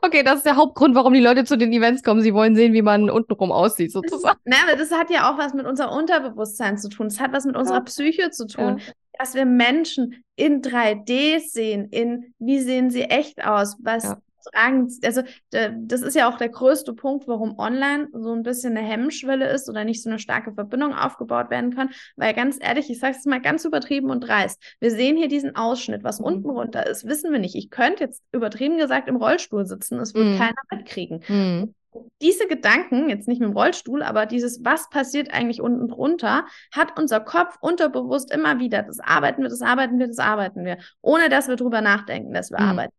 [0.00, 2.22] Okay, das ist der Hauptgrund, warum die Leute zu den Events kommen.
[2.22, 4.38] Sie wollen sehen, wie man untenrum aussieht, sozusagen.
[4.44, 7.08] Das, na, aber das hat ja auch was mit unserem Unterbewusstsein zu tun.
[7.08, 7.82] Das hat was mit unserer ja.
[7.82, 8.78] Psyche zu tun.
[8.78, 8.92] Ja.
[9.18, 14.88] Dass wir Menschen in 3D sehen, in wie sehen sie echt aus, was, ja tragen,
[15.04, 19.48] also das ist ja auch der größte Punkt, warum online so ein bisschen eine Hemmschwelle
[19.48, 23.16] ist oder nicht so eine starke Verbindung aufgebaut werden kann, weil ganz ehrlich, ich sage
[23.18, 26.26] es mal ganz übertrieben und dreist, wir sehen hier diesen Ausschnitt, was mhm.
[26.26, 27.54] unten runter ist, wissen wir nicht.
[27.54, 30.38] Ich könnte jetzt übertrieben gesagt im Rollstuhl sitzen, es wird mhm.
[30.38, 31.22] keiner mitkriegen.
[31.28, 31.74] Mhm.
[32.22, 36.98] Diese Gedanken, jetzt nicht mit dem Rollstuhl, aber dieses, was passiert eigentlich unten drunter, hat
[36.98, 38.82] unser Kopf unterbewusst immer wieder.
[38.82, 42.50] Das arbeiten wir, das arbeiten wir, das arbeiten wir, ohne dass wir drüber nachdenken, dass
[42.50, 42.66] wir mhm.
[42.66, 42.94] arbeiten.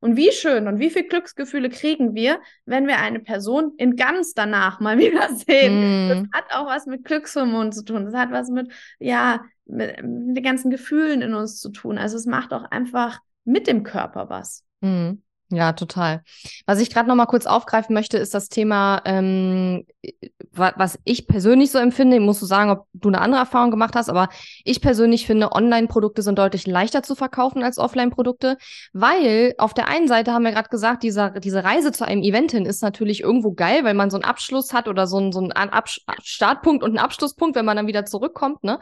[0.00, 4.32] Und wie schön und wie viel Glücksgefühle kriegen wir, wenn wir eine Person in ganz
[4.32, 6.06] danach mal wieder sehen.
[6.06, 6.08] Mm.
[6.08, 8.04] Das hat auch was mit Glückshormonen zu tun.
[8.04, 11.98] Das hat was mit, ja, mit, mit den ganzen Gefühlen in uns zu tun.
[11.98, 14.64] Also es macht auch einfach mit dem Körper was.
[14.80, 15.14] Mm.
[15.50, 16.22] Ja, total.
[16.66, 19.86] Was ich gerade noch mal kurz aufgreifen möchte, ist das Thema, ähm,
[20.52, 22.16] was ich persönlich so empfinde.
[22.16, 24.28] Ich muss so sagen, ob du eine andere Erfahrung gemacht hast, aber
[24.64, 28.58] ich persönlich finde, Online-Produkte sind deutlich leichter zu verkaufen als Offline-Produkte,
[28.92, 32.50] weil auf der einen Seite haben wir gerade gesagt, dieser, diese Reise zu einem Event
[32.50, 35.40] hin ist natürlich irgendwo geil, weil man so einen Abschluss hat oder so einen, so
[35.40, 35.72] einen
[36.22, 38.64] Startpunkt und einen Abschlusspunkt, wenn man dann wieder zurückkommt.
[38.64, 38.80] Ne?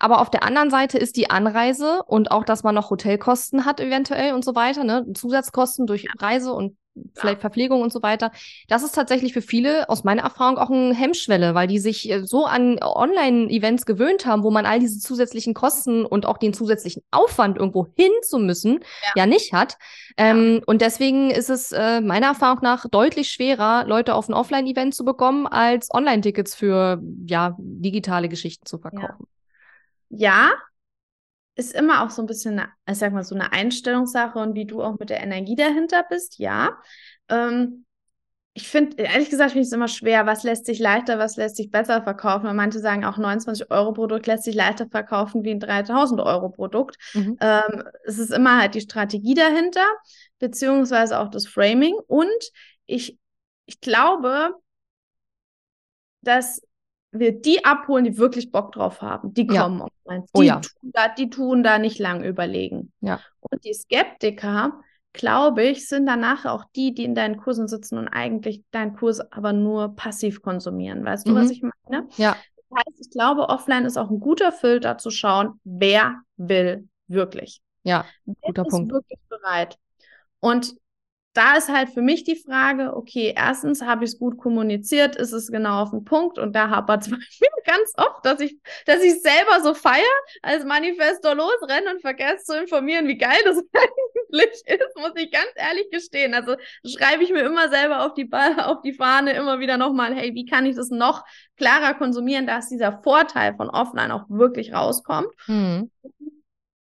[0.00, 3.78] Aber auf der anderen Seite ist die Anreise und auch, dass man noch Hotelkosten hat
[3.78, 5.06] eventuell und so weiter, ne?
[5.14, 6.76] Zusatzkosten durch Reise und
[7.14, 8.30] vielleicht Verpflegung und so weiter.
[8.68, 12.24] Das ist tatsächlich für viele aus meiner Erfahrung auch eine Hemmschwelle, weil die sich äh,
[12.24, 17.02] so an Online-Events gewöhnt haben, wo man all diese zusätzlichen Kosten und auch den zusätzlichen
[17.10, 19.78] Aufwand irgendwo hin zu müssen, ja, ja nicht hat.
[20.16, 20.62] Ähm, ja.
[20.66, 25.04] Und deswegen ist es äh, meiner Erfahrung nach deutlich schwerer, Leute auf ein Offline-Event zu
[25.04, 29.26] bekommen, als Online-Tickets für ja digitale Geschichten zu verkaufen.
[30.10, 30.18] Ja.
[30.18, 30.50] ja,
[31.58, 34.64] ist immer auch so ein bisschen, eine, ich sag mal, so eine Einstellungssache und wie
[34.64, 36.78] du auch mit der Energie dahinter bist, ja.
[37.28, 37.84] Ähm,
[38.54, 41.56] ich finde, ehrlich gesagt, finde ich es immer schwer, was lässt sich leichter, was lässt
[41.56, 42.46] sich besser verkaufen.
[42.46, 46.48] Und manche sagen auch, 29 Euro Produkt lässt sich leichter verkaufen wie ein 3000 Euro
[46.48, 46.96] Produkt.
[47.14, 47.36] Mhm.
[47.40, 49.86] Ähm, es ist immer halt die Strategie dahinter,
[50.38, 51.94] beziehungsweise auch das Framing.
[52.06, 52.52] Und
[52.86, 53.18] ich,
[53.66, 54.54] ich glaube,
[56.22, 56.62] dass
[57.18, 59.34] wir die abholen, die wirklich Bock drauf haben.
[59.34, 59.86] Die kommen ja.
[60.06, 60.24] online.
[60.32, 60.60] Oh die, oh, ja.
[60.60, 62.92] tun da, die tun da nicht lang überlegen.
[63.00, 63.20] Ja.
[63.40, 64.80] Und die Skeptiker,
[65.12, 69.20] glaube ich, sind danach auch die, die in deinen Kursen sitzen und eigentlich deinen Kurs
[69.32, 71.04] aber nur passiv konsumieren.
[71.04, 71.36] Weißt du, mhm.
[71.36, 72.08] was ich meine?
[72.16, 72.36] Ja.
[72.56, 77.62] Das heißt, ich glaube, offline ist auch ein guter Filter zu schauen, wer will wirklich.
[77.82, 78.04] Ja,
[78.42, 78.92] guter wer Punkt.
[78.92, 79.78] ist wirklich bereit.
[80.40, 80.74] Und
[81.34, 85.32] da ist halt für mich die Frage, okay, erstens habe ich es gut kommuniziert, ist
[85.32, 87.10] es genau auf den Punkt und da hapert es
[87.64, 90.02] ganz oft, dass ich, dass ich selber so feier,
[90.42, 95.50] als Manifesto losrenne und vergesse zu informieren, wie geil das eigentlich ist, muss ich ganz
[95.54, 96.34] ehrlich gestehen.
[96.34, 100.14] Also schreibe ich mir immer selber auf die, ba auf die Fahne immer wieder nochmal,
[100.14, 101.24] hey, wie kann ich das noch
[101.56, 105.28] klarer konsumieren, dass dieser Vorteil von offline auch wirklich rauskommt.
[105.46, 105.90] Mhm.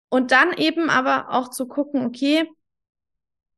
[0.09, 2.47] Und dann eben aber auch zu gucken, okay,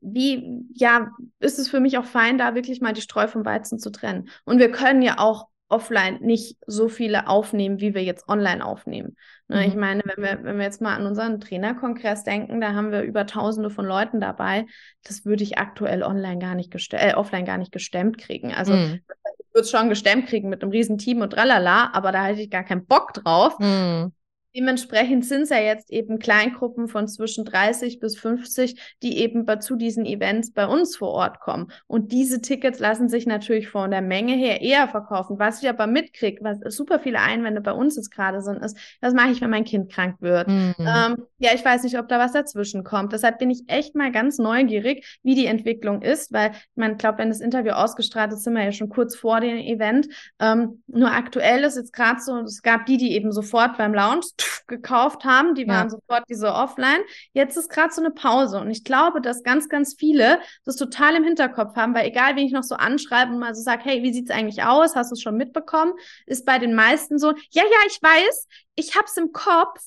[0.06, 3.80] wie, ja, ist es für mich auch fein, da wirklich mal die Streu vom Weizen
[3.80, 4.30] zu trennen.
[4.46, 9.16] Und wir können ja auch offline nicht so viele aufnehmen, wie wir jetzt online aufnehmen.
[9.48, 9.68] Ne, mhm.
[9.68, 13.02] Ich meine, wenn wir, wenn wir jetzt mal an unseren Trainerkongress denken, da haben wir
[13.02, 14.68] über tausende von Leuten dabei.
[15.04, 18.54] Das würde ich aktuell online gar nicht äh, offline gar nicht gestemmt kriegen.
[18.54, 19.02] Also mhm.
[19.40, 22.42] ich würde es schon gestemmt kriegen mit einem riesen Team und tralala, aber da hätte
[22.42, 23.58] ich gar keinen Bock drauf.
[23.60, 24.14] Mhm.
[24.56, 29.76] Dementsprechend sind es ja jetzt eben Kleingruppen von zwischen 30 bis 50, die eben zu
[29.76, 31.72] diesen Events bei uns vor Ort kommen.
[31.88, 35.40] Und diese Tickets lassen sich natürlich von der Menge her eher verkaufen.
[35.40, 39.14] Was ich aber mitkriege, was super viele Einwände bei uns jetzt gerade sind, ist, was
[39.14, 40.48] mache ich, wenn mein Kind krank wird?
[40.48, 40.76] Mhm.
[40.80, 43.12] Ähm, ja, ich weiß nicht, ob da was dazwischen kommt.
[43.12, 47.30] Deshalb bin ich echt mal ganz neugierig, wie die Entwicklung ist, weil man glaubt, wenn
[47.30, 50.08] das Interview ausgestrahlt ist, sind wir ja schon kurz vor dem Event.
[50.40, 54.26] Ähm, nur aktuell ist jetzt gerade so, es gab die, die eben sofort beim Lounge
[54.68, 55.90] gekauft haben, die waren ja.
[55.90, 57.02] sofort diese offline.
[57.34, 61.16] Jetzt ist gerade so eine Pause und ich glaube, dass ganz, ganz viele das total
[61.16, 64.04] im Hinterkopf haben, weil egal, wen ich noch so anschreibe und mal so sage, hey,
[64.04, 64.96] wie sieht's eigentlich aus?
[64.96, 65.94] Hast du es schon mitbekommen?
[66.26, 69.80] Ist bei den meisten so, ja, ja, ich weiß, ich hab's im Kopf.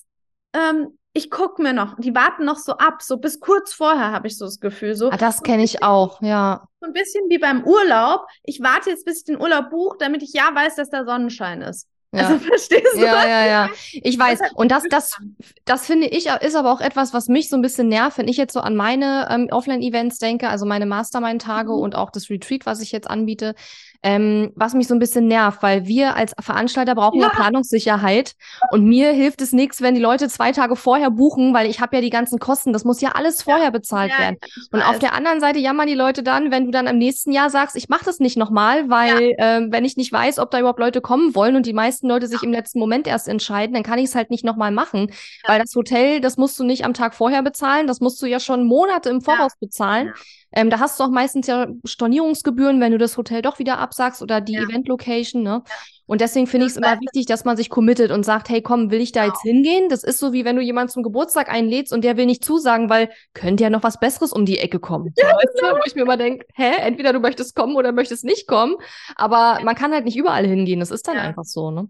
[0.53, 4.29] Ähm, ich gucke mir noch, die warten noch so ab, so bis kurz vorher habe
[4.29, 4.95] ich so das Gefühl.
[4.95, 6.69] So, ah, das kenne ich auch, ja.
[6.81, 8.27] So ein bisschen wie beim Urlaub.
[8.45, 11.63] Ich warte jetzt, bis ich den Urlaub buche, damit ich ja weiß, dass da Sonnenschein
[11.63, 11.89] ist.
[12.19, 12.29] Ja.
[12.29, 13.01] Also verstehst du?
[13.01, 13.71] Ja, ja, ja.
[13.93, 14.41] Ich weiß.
[14.55, 15.17] Und das, das,
[15.65, 18.37] das finde ich, ist aber auch etwas, was mich so ein bisschen nervt, wenn ich
[18.37, 21.79] jetzt so an meine ähm, Offline-Events denke, also meine Mastermind-Tage mhm.
[21.79, 23.55] und auch das Retreat, was ich jetzt anbiete
[24.03, 28.35] ähm, was mich so ein bisschen nervt, weil wir als Veranstalter brauchen ja, Planungssicherheit
[28.71, 31.97] und mir hilft es nichts, wenn die Leute zwei Tage vorher buchen, weil ich habe
[31.97, 34.37] ja die ganzen Kosten, das muss ja alles vorher ja, bezahlt ja, werden.
[34.71, 37.51] Und auf der anderen Seite jammern die Leute dann, wenn du dann im nächsten Jahr
[37.51, 40.81] sagst, ich mache das nicht nochmal, weil ähm, wenn ich nicht weiß, ob da überhaupt
[40.81, 43.99] Leute kommen wollen und die meisten Leute sich im letzten Moment erst entscheiden, dann kann
[43.99, 45.11] ich es halt nicht nochmal machen,
[45.47, 48.39] weil das Hotel, das musst du nicht am Tag vorher bezahlen, das musst du ja
[48.39, 50.13] schon Monate im Voraus bezahlen.
[50.53, 54.23] Ähm, da hast du auch meistens ja Stornierungsgebühren, wenn du das Hotel doch wieder absagst
[54.23, 54.63] oder die ja.
[54.63, 55.63] Event-Location, ne?
[55.67, 55.75] Ja.
[56.09, 58.91] Und deswegen finde ich es immer wichtig, dass man sich committet und sagt, hey, komm,
[58.91, 59.35] will ich da genau.
[59.35, 59.91] jetzt hingehen?
[59.91, 62.89] Das ist so, wie wenn du jemanden zum Geburtstag einlädst und der will nicht zusagen,
[62.89, 65.13] weil könnte ja noch was Besseres um die Ecke kommen.
[65.19, 65.67] Ja, weißt du?
[65.67, 65.77] Genau.
[65.77, 68.77] Wo ich mir immer denke, hä, entweder du möchtest kommen oder möchtest nicht kommen.
[69.17, 70.81] Aber man kann halt nicht überall hingehen.
[70.81, 71.89] Das ist dann einfach so, ne?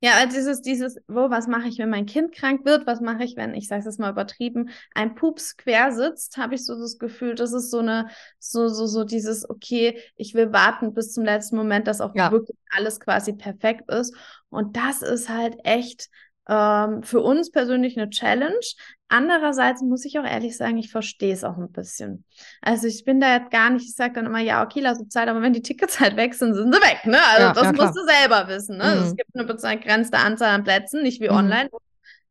[0.00, 2.86] Ja, also dieses, dieses, wo, was mache ich, wenn mein Kind krank wird?
[2.86, 6.54] Was mache ich, wenn, ich sage es jetzt mal übertrieben, ein Pups quer sitzt, habe
[6.54, 8.08] ich so das Gefühl, das ist so eine,
[8.38, 12.30] so, so, so dieses, okay, ich will warten bis zum letzten Moment, dass auch ja.
[12.30, 14.14] wirklich alles quasi perfekt ist.
[14.50, 16.10] Und das ist halt echt
[16.48, 18.54] ähm, für uns persönlich eine Challenge.
[19.08, 22.24] Andererseits muss ich auch ehrlich sagen, ich verstehe es auch ein bisschen.
[22.60, 25.12] Also ich bin da jetzt gar nicht, ich sage dann immer, ja, okay, lass uns
[25.12, 27.18] Zeit, aber wenn die Tickets halt weg sind, sind sie weg, ne?
[27.26, 28.96] Also ja, das ja, musst du selber wissen, ne?
[28.96, 29.02] Mhm.
[29.02, 31.36] Es gibt eine begrenzte Anzahl an Plätzen, nicht wie mhm.
[31.36, 31.70] online,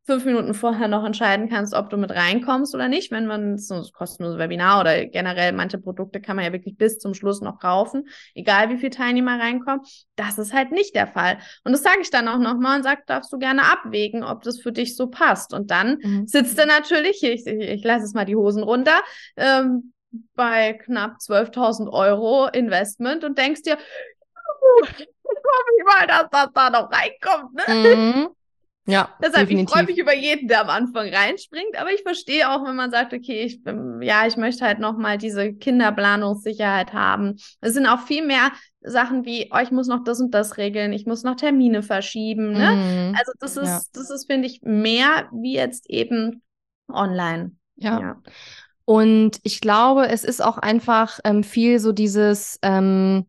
[0.08, 3.10] fünf Minuten vorher noch entscheiden kannst, ob du mit reinkommst oder nicht.
[3.10, 6.98] Wenn man so ein kostenloses Webinar oder generell manche Produkte kann man ja wirklich bis
[6.98, 9.82] zum Schluss noch kaufen, egal wie viele Teilnehmer reinkommen.
[10.16, 11.36] Das ist halt nicht der Fall.
[11.62, 14.58] Und das sage ich dann auch nochmal und sage, darfst du gerne abwägen, ob das
[14.58, 15.52] für dich so passt.
[15.52, 16.26] Und dann mhm.
[16.26, 19.02] sitzt du natürlich, ich, ich, ich lasse es mal die Hosen runter,
[19.36, 19.92] ähm,
[20.34, 23.76] bei knapp 12.000 Euro Investment und denkst dir,
[24.78, 27.52] hoffe ich mal, dass das da noch reinkommt.
[27.52, 27.74] Ne?
[27.74, 28.28] Mhm.
[28.88, 29.68] Ja, Deshalb, definitiv.
[29.68, 32.90] ich freue mich über jeden, der am Anfang reinspringt, aber ich verstehe auch, wenn man
[32.90, 33.60] sagt, okay, ich,
[34.00, 37.36] ja, ich möchte halt nochmal diese Kinderplanungssicherheit haben.
[37.60, 40.94] Es sind auch viel mehr Sachen wie, oh, ich muss noch das und das regeln,
[40.94, 42.52] ich muss noch Termine verschieben.
[42.52, 43.10] Ne?
[43.10, 43.16] Mhm.
[43.18, 43.80] Also das ist, ja.
[43.92, 46.42] das ist, finde ich, mehr wie jetzt eben
[46.90, 47.52] online.
[47.76, 48.00] Ja.
[48.00, 48.22] ja.
[48.86, 53.26] Und ich glaube, es ist auch einfach ähm, viel so dieses, ähm,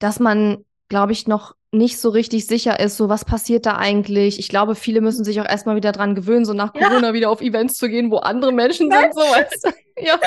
[0.00, 4.38] dass man, glaube ich, noch nicht so richtig sicher ist, so was passiert da eigentlich.
[4.38, 7.14] Ich glaube, viele müssen sich auch erstmal wieder dran gewöhnen, so nach Corona ja.
[7.14, 9.14] wieder auf Events zu gehen, wo andere Menschen sind.
[9.14, 9.70] So, weißt du?
[10.04, 10.20] ja.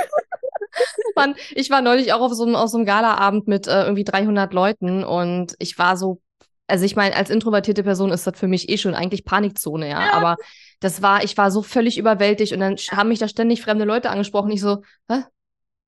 [1.15, 4.03] Man, ich war neulich auch auf so einem, auf so einem Galaabend mit äh, irgendwie
[4.03, 6.19] 300 Leuten und ich war so,
[6.67, 10.03] also ich meine, als introvertierte Person ist das für mich eh schon eigentlich Panikzone, ja.
[10.03, 10.13] ja.
[10.13, 10.37] Aber
[10.79, 14.09] das war, ich war so völlig überwältigt und dann haben mich da ständig fremde Leute
[14.09, 14.51] angesprochen.
[14.51, 15.23] Ich so, hä?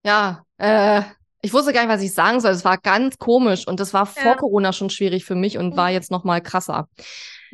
[0.06, 1.02] Ja, äh,
[1.48, 2.52] ich wusste gar nicht, was ich sagen soll.
[2.52, 4.36] Es war ganz komisch und das war vor ja.
[4.36, 6.90] Corona schon schwierig für mich und war jetzt noch mal krasser.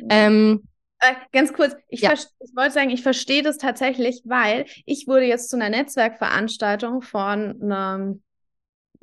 [0.08, 0.64] Ähm,
[0.98, 2.12] äh, ganz kurz, ich, ja.
[2.12, 2.26] ich
[2.56, 8.20] wollte sagen, ich verstehe das tatsächlich, weil ich wurde jetzt zu einer Netzwerkveranstaltung von einem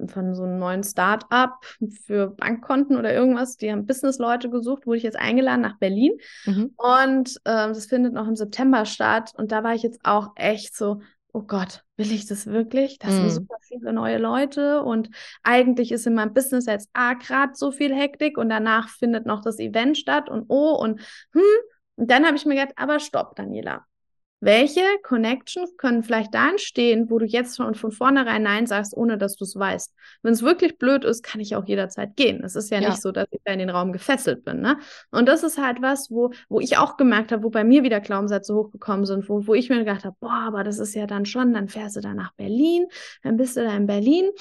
[0.10, 1.64] von so einem neuen Start-up
[2.06, 3.56] für Bankkonten oder irgendwas.
[3.58, 6.18] Die haben Business-Leute gesucht, wurde ich jetzt eingeladen nach Berlin.
[6.46, 6.74] Mhm.
[6.76, 9.32] Und ähm, das findet noch im September statt.
[9.38, 11.02] Und da war ich jetzt auch echt so,
[11.34, 13.00] oh Gott, will ich das wirklich?
[13.00, 13.30] Das sind mhm.
[13.30, 15.10] super viele neue Leute und
[15.44, 19.42] eigentlich ist in meinem Business jetzt A gerade so viel Hektik und danach findet noch
[19.42, 21.00] das Event statt und oh und
[21.34, 21.42] hm.
[21.98, 23.86] Und dann habe ich mir gedacht, aber stopp, Daniela.
[24.44, 29.20] Welche Connections können vielleicht da entstehen, wo du jetzt schon von vornherein Nein sagst, ohne
[29.20, 29.94] dass du es weißt?
[30.24, 32.44] Wenn es wirklich blöd ist, kann ich auch jederzeit gehen.
[32.44, 34.60] Es ist ja, ja, nicht so, dass ich da in den Raum gefesselt bin.
[34.60, 34.80] Ne?
[35.12, 38.00] Und das ist halt was, wo, wo ich auch gemerkt habe, wo bei mir wieder
[38.00, 41.26] Glaubenssätze hochgekommen sind, wo, wo ich mir gedacht habe, boah, aber das ist ja dann
[41.26, 42.88] schon, dann fährst du da nach Berlin,
[43.22, 44.32] dann bist du da in Berlin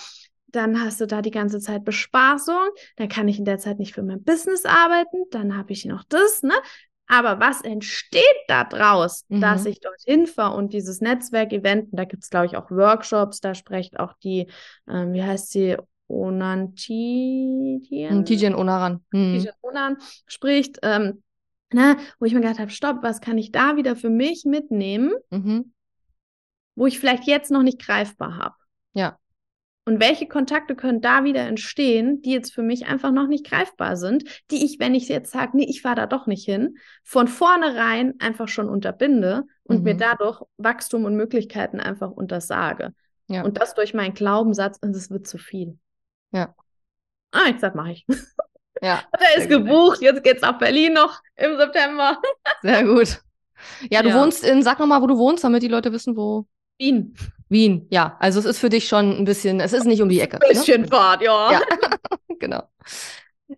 [0.52, 3.94] dann hast du da die ganze Zeit Bespaßung, dann kann ich in der Zeit nicht
[3.94, 6.54] für mein Business arbeiten, dann habe ich noch das, ne?
[7.11, 9.40] Aber was entsteht da draus, mhm.
[9.40, 13.57] dass ich dorthin fahre und dieses Netzwerk-Event, da gibt es, glaube ich, auch Workshops, da
[13.57, 14.46] spricht auch die,
[14.88, 17.81] ähm, wie heißt sie, Onantidien?
[18.11, 19.05] Hm, Tijen Onaran.
[19.11, 19.38] Mhm.
[19.40, 19.96] Tijen Onaran
[20.29, 21.25] spricht, ähm,
[21.73, 25.12] ne, wo ich mir gedacht habe, stopp, was kann ich da wieder für mich mitnehmen,
[25.31, 25.73] mhm.
[26.77, 28.55] wo ich vielleicht jetzt noch nicht greifbar habe.
[28.92, 29.18] Ja.
[29.90, 33.96] Und welche Kontakte können da wieder entstehen, die jetzt für mich einfach noch nicht greifbar
[33.96, 34.22] sind,
[34.53, 38.14] die ich, wenn ich jetzt sage, nee, ich fahre da doch nicht hin, von vornherein
[38.20, 39.83] einfach schon unterbinde und mhm.
[39.83, 42.94] mir dadurch Wachstum und Möglichkeiten einfach untersage.
[43.26, 43.42] Ja.
[43.42, 45.76] Und das durch meinen Glaubenssatz, es wird zu viel.
[46.31, 46.55] Ja.
[47.33, 48.07] Ah, ich sag, mache ich.
[48.83, 49.03] Ja.
[49.20, 52.16] Der ist gebucht, jetzt geht's nach Berlin noch im September.
[52.62, 53.20] Sehr gut.
[53.90, 54.14] Ja, du ja.
[54.14, 56.46] wohnst in, sag nochmal, wo du wohnst, damit die Leute wissen, wo.
[56.80, 57.14] Wien.
[57.50, 58.16] Wien, ja.
[58.20, 60.36] Also es ist für dich schon ein bisschen, es ist nicht um die Ecke.
[60.36, 60.54] Ein ne?
[60.54, 60.88] bisschen ne?
[60.88, 61.52] Fahrt, ja.
[61.52, 61.60] Ja,
[62.40, 62.62] genau.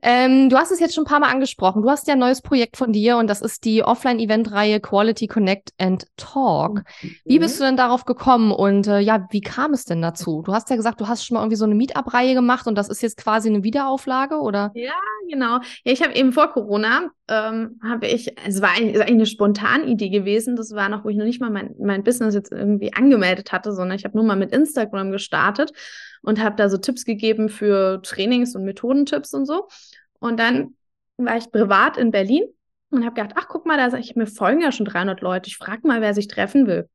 [0.00, 1.82] Ähm, du hast es jetzt schon ein paar Mal angesprochen.
[1.82, 5.72] Du hast ja ein neues Projekt von dir und das ist die Offline-Event-Reihe Quality Connect
[5.78, 6.82] and Talk.
[7.24, 10.42] Wie bist du denn darauf gekommen und äh, ja, wie kam es denn dazu?
[10.44, 12.88] Du hast ja gesagt, du hast schon mal irgendwie so eine Meetup-Reihe gemacht und das
[12.88, 14.70] ist jetzt quasi eine Wiederauflage, oder?
[14.74, 14.92] Ja,
[15.30, 15.58] genau.
[15.84, 20.08] Ja, ich habe eben vor Corona, ähm, habe ich, es war eigentlich, eine spontane Idee
[20.08, 20.56] gewesen.
[20.56, 23.72] Das war noch, wo ich noch nicht mal mein, mein Business jetzt irgendwie angemeldet hatte,
[23.72, 25.72] sondern ich habe nur mal mit Instagram gestartet
[26.22, 29.68] und habe da so Tipps gegeben für Trainings und Methodentipps und so.
[30.18, 30.76] Und dann
[31.16, 32.44] war ich privat in Berlin
[32.90, 35.48] und habe gedacht, ach guck mal, da sag ich, mir folgen ja schon 300 Leute.
[35.48, 36.88] Ich frage mal, wer sich treffen will.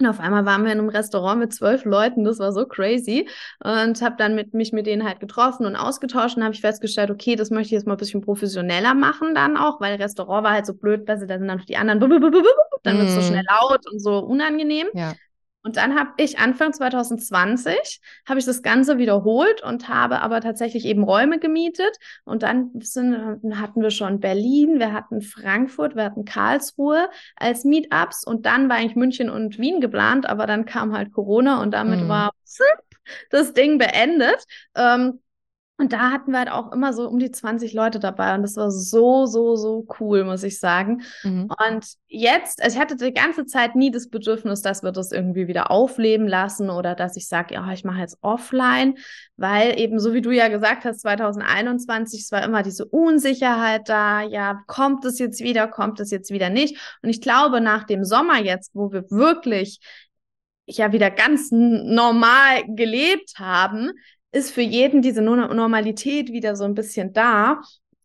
[0.00, 3.28] Und auf einmal waren wir in einem Restaurant mit zwölf Leuten, das war so crazy.
[3.62, 7.10] Und habe dann mit, mich mit denen halt getroffen und ausgetauscht und habe ich festgestellt,
[7.10, 10.52] okay, das möchte ich jetzt mal ein bisschen professioneller machen dann auch, weil Restaurant war
[10.52, 12.10] halt so blöd, weil da sind dann noch die anderen, dann
[12.98, 13.24] wird es so mhm.
[13.24, 14.88] schnell laut und so unangenehm.
[14.94, 15.12] Ja.
[15.62, 20.84] Und dann habe ich Anfang 2020 habe ich das Ganze wiederholt und habe aber tatsächlich
[20.84, 21.96] eben Räume gemietet.
[22.24, 23.14] Und dann sind,
[23.60, 28.76] hatten wir schon Berlin, wir hatten Frankfurt, wir hatten Karlsruhe als Meetups und dann war
[28.76, 32.08] eigentlich München und Wien geplant, aber dann kam halt Corona und damit mhm.
[32.08, 32.32] war
[33.30, 34.44] das Ding beendet.
[34.74, 35.20] Ähm,
[35.82, 38.54] und da hatten wir halt auch immer so um die 20 Leute dabei und das
[38.54, 41.02] war so, so, so cool, muss ich sagen.
[41.24, 41.50] Mhm.
[41.66, 45.48] Und jetzt, also ich hatte die ganze Zeit nie das Bedürfnis, dass wir das irgendwie
[45.48, 48.94] wieder aufleben lassen oder dass ich sage, ja, ich mache jetzt offline,
[49.36, 54.22] weil eben so wie du ja gesagt hast, 2021, es war immer diese Unsicherheit da,
[54.22, 56.78] ja, kommt es jetzt wieder, kommt es jetzt wieder nicht.
[57.02, 59.80] Und ich glaube, nach dem Sommer jetzt, wo wir wirklich
[60.66, 63.90] ja wieder ganz normal gelebt haben,
[64.32, 67.60] ist für jeden diese Normalität wieder so ein bisschen da.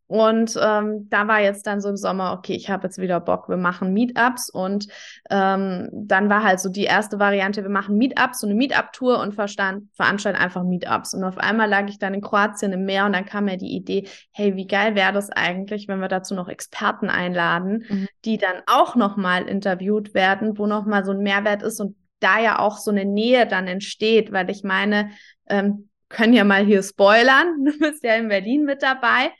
[0.08, 3.50] Und ähm, da war jetzt dann so im Sommer, okay, ich habe jetzt wieder Bock,
[3.50, 4.50] wir machen Meetups.
[4.50, 4.88] Und
[5.30, 9.36] ähm, dann war halt so die erste Variante, wir machen Meetups, so eine Meetup-Tour und
[9.36, 11.13] verstand, veranstalten einfach Meetups.
[11.13, 13.76] Und auf einmal lag ich dann in Kroatien im Meer und dann kam mir die
[13.76, 18.08] Idee, hey, wie geil wäre das eigentlich, wenn wir dazu noch Experten einladen, mhm.
[18.24, 22.60] die dann auch nochmal interviewt werden, wo nochmal so ein Mehrwert ist und da ja
[22.60, 25.12] auch so eine Nähe dann entsteht, weil ich meine,
[25.50, 27.56] ähm, können ja mal hier spoilern.
[27.65, 29.32] Du bist ja in Berlin mit dabei.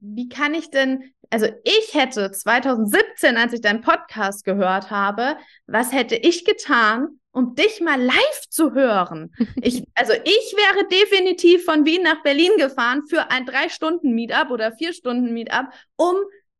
[0.00, 5.92] Wie kann ich denn, also ich hätte 2017, als ich deinen Podcast gehört habe, was
[5.92, 9.34] hätte ich getan, um dich mal live zu hören?
[9.62, 14.50] Ich, also ich wäre definitiv von Wien nach Berlin gefahren für ein drei Stunden Meetup
[14.50, 15.66] oder vier Stunden Meetup,
[15.96, 16.16] um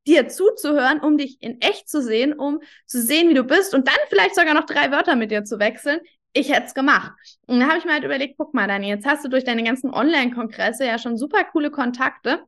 [0.06, 3.88] dir zuzuhören, um dich in echt zu sehen, um zu sehen, wie du bist und
[3.88, 6.00] dann vielleicht sogar noch drei Wörter mit dir zu wechseln
[6.36, 7.12] ich hätte es gemacht.
[7.46, 9.64] Und dann habe ich mir halt überlegt, guck mal, Dani, jetzt hast du durch deine
[9.64, 12.44] ganzen Online-Kongresse ja schon super coole Kontakte.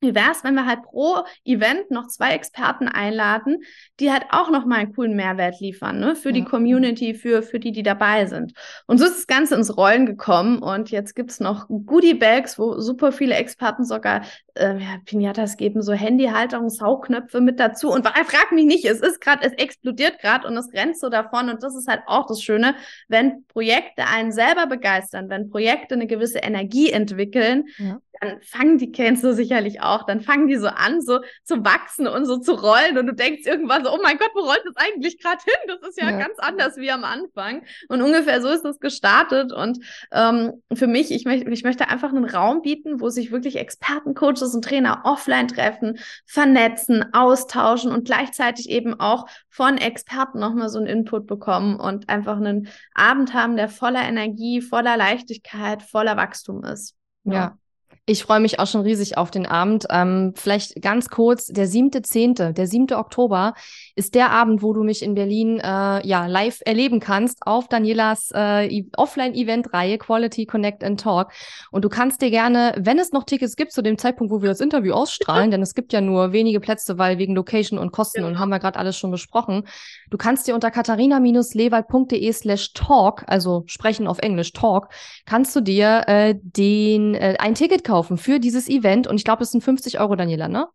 [0.00, 3.62] Wie wäre es, wenn wir halt pro Event noch zwei Experten einladen,
[3.98, 6.14] die halt auch nochmal einen coolen Mehrwert liefern, ne?
[6.14, 6.34] Für ja.
[6.34, 8.52] die Community, für, für die, die dabei sind.
[8.86, 13.10] Und so ist das Ganze ins Rollen gekommen und jetzt gibt's noch Goodie-Bags, wo super
[13.10, 14.22] viele Experten sogar
[14.54, 17.90] äh, ja, Pinatas geben, so Handyhalterung, Saugknöpfe mit dazu.
[17.90, 21.48] Und frag mich nicht, es ist gerade, es explodiert gerade und es rennt so davon.
[21.48, 22.74] Und das ist halt auch das Schöne,
[23.08, 28.92] wenn Projekte einen selber begeistern, wenn Projekte eine gewisse Energie entwickeln, ja dann fangen die,
[28.92, 32.52] kennst du sicherlich auch, dann fangen die so an, so zu wachsen und so zu
[32.52, 35.54] rollen und du denkst irgendwann so, oh mein Gott, wo rollt das eigentlich gerade hin?
[35.66, 37.62] Das ist ja, ja, ganz anders wie am Anfang.
[37.88, 39.78] Und ungefähr so ist es gestartet und
[40.12, 44.14] ähm, für mich, ich, möchte, ich möchte einfach einen Raum bieten, wo sich wirklich Experten,
[44.14, 50.78] Coaches und Trainer offline treffen, vernetzen, austauschen und gleichzeitig eben auch von Experten nochmal so
[50.78, 56.64] einen Input bekommen und einfach einen Abend haben, der voller Energie, voller Leichtigkeit, voller Wachstum
[56.64, 56.94] ist.
[57.24, 57.32] ja.
[57.32, 57.58] ja.
[58.08, 59.88] Ich freue mich auch schon riesig auf den Abend.
[59.90, 63.54] Ähm, vielleicht ganz kurz, der siebte, zehnte, der siebte Oktober
[63.96, 68.30] ist der Abend, wo du mich in Berlin äh, ja live erleben kannst auf Danielas
[68.32, 71.32] äh, Offline-Event-Reihe Quality Connect and Talk.
[71.72, 74.50] Und du kannst dir gerne, wenn es noch Tickets gibt zu dem Zeitpunkt, wo wir
[74.50, 78.18] das Interview ausstrahlen, denn es gibt ja nur wenige Plätze, weil wegen Location und Kosten
[78.18, 78.28] genau.
[78.28, 79.64] und haben wir gerade alles schon besprochen.
[80.10, 84.90] Du kannst dir unter katharina-lewald.de slash talk, also sprechen auf Englisch Talk,
[85.24, 89.06] kannst du dir äh, den äh, ein Ticket kaufen kaufen für dieses Event.
[89.06, 90.68] Und ich glaube, es sind 50 Euro, Daniela, ne?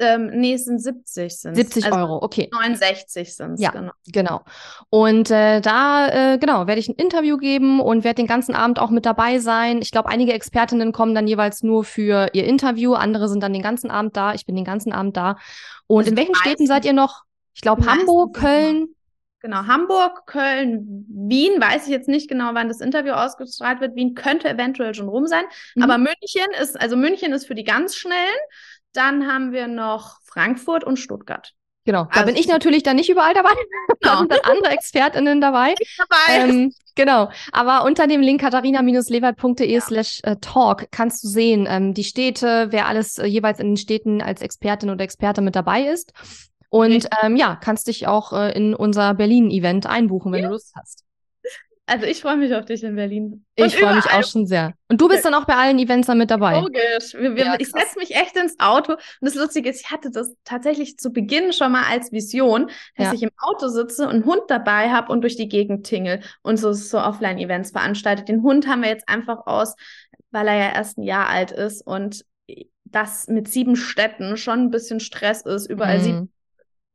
[0.00, 2.48] Ähm, nee, es sind 70 sind 70 also Euro, okay.
[2.52, 3.92] 69 sind es, ja, genau.
[4.06, 4.40] genau.
[4.90, 8.78] Und äh, da, äh, genau, werde ich ein Interview geben und werde den ganzen Abend
[8.78, 9.82] auch mit dabei sein.
[9.82, 13.62] Ich glaube, einige Expertinnen kommen dann jeweils nur für ihr Interview, andere sind dann den
[13.62, 14.34] ganzen Abend da.
[14.34, 15.36] Ich bin den ganzen Abend da.
[15.88, 17.24] Und also in welchen Städten seid ihr noch?
[17.54, 18.94] Ich glaube, Hamburg, Köln.
[19.40, 23.94] Genau, Hamburg, Köln, Wien, weiß ich jetzt nicht genau, wann das Interview ausgestrahlt wird.
[23.94, 25.44] Wien könnte eventuell schon rum sein.
[25.76, 25.82] Mhm.
[25.84, 28.18] Aber München ist, also München ist für die ganz Schnellen.
[28.92, 31.52] Dann haben wir noch Frankfurt und Stuttgart.
[31.84, 33.48] Genau, da also, bin ich natürlich dann nicht überall dabei.
[33.48, 33.96] Genau.
[34.00, 35.74] da sind dann andere ExpertInnen dabei.
[35.96, 36.48] dabei.
[36.48, 39.80] Ähm, genau, aber unter dem Link katharina-lewert.de ja.
[39.80, 43.76] slash äh, talk kannst du sehen, ähm, die Städte, wer alles äh, jeweils in den
[43.76, 46.12] Städten als Expertin oder Experte mit dabei ist.
[46.70, 50.48] Und ähm, ja, kannst dich auch äh, in unser Berlin-Event einbuchen, wenn ja.
[50.48, 51.04] du Lust hast.
[51.88, 53.46] Also ich freue mich auf dich in Berlin.
[53.58, 54.74] Und ich freue mich auch schon sehr.
[54.88, 56.60] Und du bist dann auch bei allen Events dann mit dabei.
[56.60, 57.14] Logisch.
[57.14, 58.92] Wir, wir, ja, ich setze mich echt ins Auto.
[58.92, 63.06] Und das Lustige ist, ich hatte das tatsächlich zu Beginn schon mal als Vision, dass
[63.06, 63.12] ja.
[63.14, 66.58] ich im Auto sitze und einen Hund dabei habe und durch die Gegend tingle und
[66.58, 68.28] so, so Offline-Events veranstaltet.
[68.28, 69.74] Den Hund haben wir jetzt einfach aus,
[70.30, 72.22] weil er ja erst ein Jahr alt ist und
[72.84, 76.02] das mit sieben Städten schon ein bisschen Stress ist, überall mhm.
[76.02, 76.32] sieben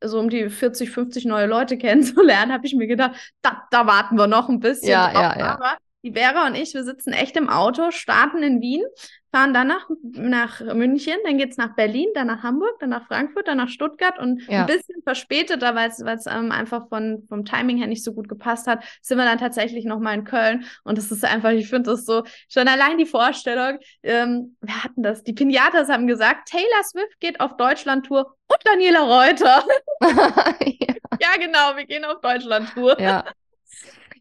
[0.03, 4.17] so um die 40, 50 neue Leute kennenzulernen, habe ich mir gedacht, da, da warten
[4.17, 4.89] wir noch ein bisschen.
[4.89, 5.45] Ja, ja, ja.
[5.55, 8.83] Aber die Vera und ich, wir sitzen echt im Auto, starten in Wien,
[9.31, 13.47] fahren dann nach, nach München, dann geht's nach Berlin, dann nach Hamburg, dann nach Frankfurt,
[13.47, 14.61] dann nach Stuttgart und ja.
[14.61, 18.67] ein bisschen verspäteter, weil es ähm, einfach von, vom Timing her nicht so gut gepasst
[18.67, 22.05] hat, sind wir dann tatsächlich nochmal in Köln und das ist einfach, ich finde das
[22.05, 25.23] so, schon allein die Vorstellung, ähm, wer hatten das?
[25.23, 29.63] Die Pinatas haben gesagt, Taylor Swift geht auf Deutschland-Tour und Daniela Reuter.
[30.01, 30.95] ja.
[31.19, 31.37] ja.
[31.39, 32.99] genau, wir gehen auf Deutschland-Tour.
[32.99, 33.23] Ja.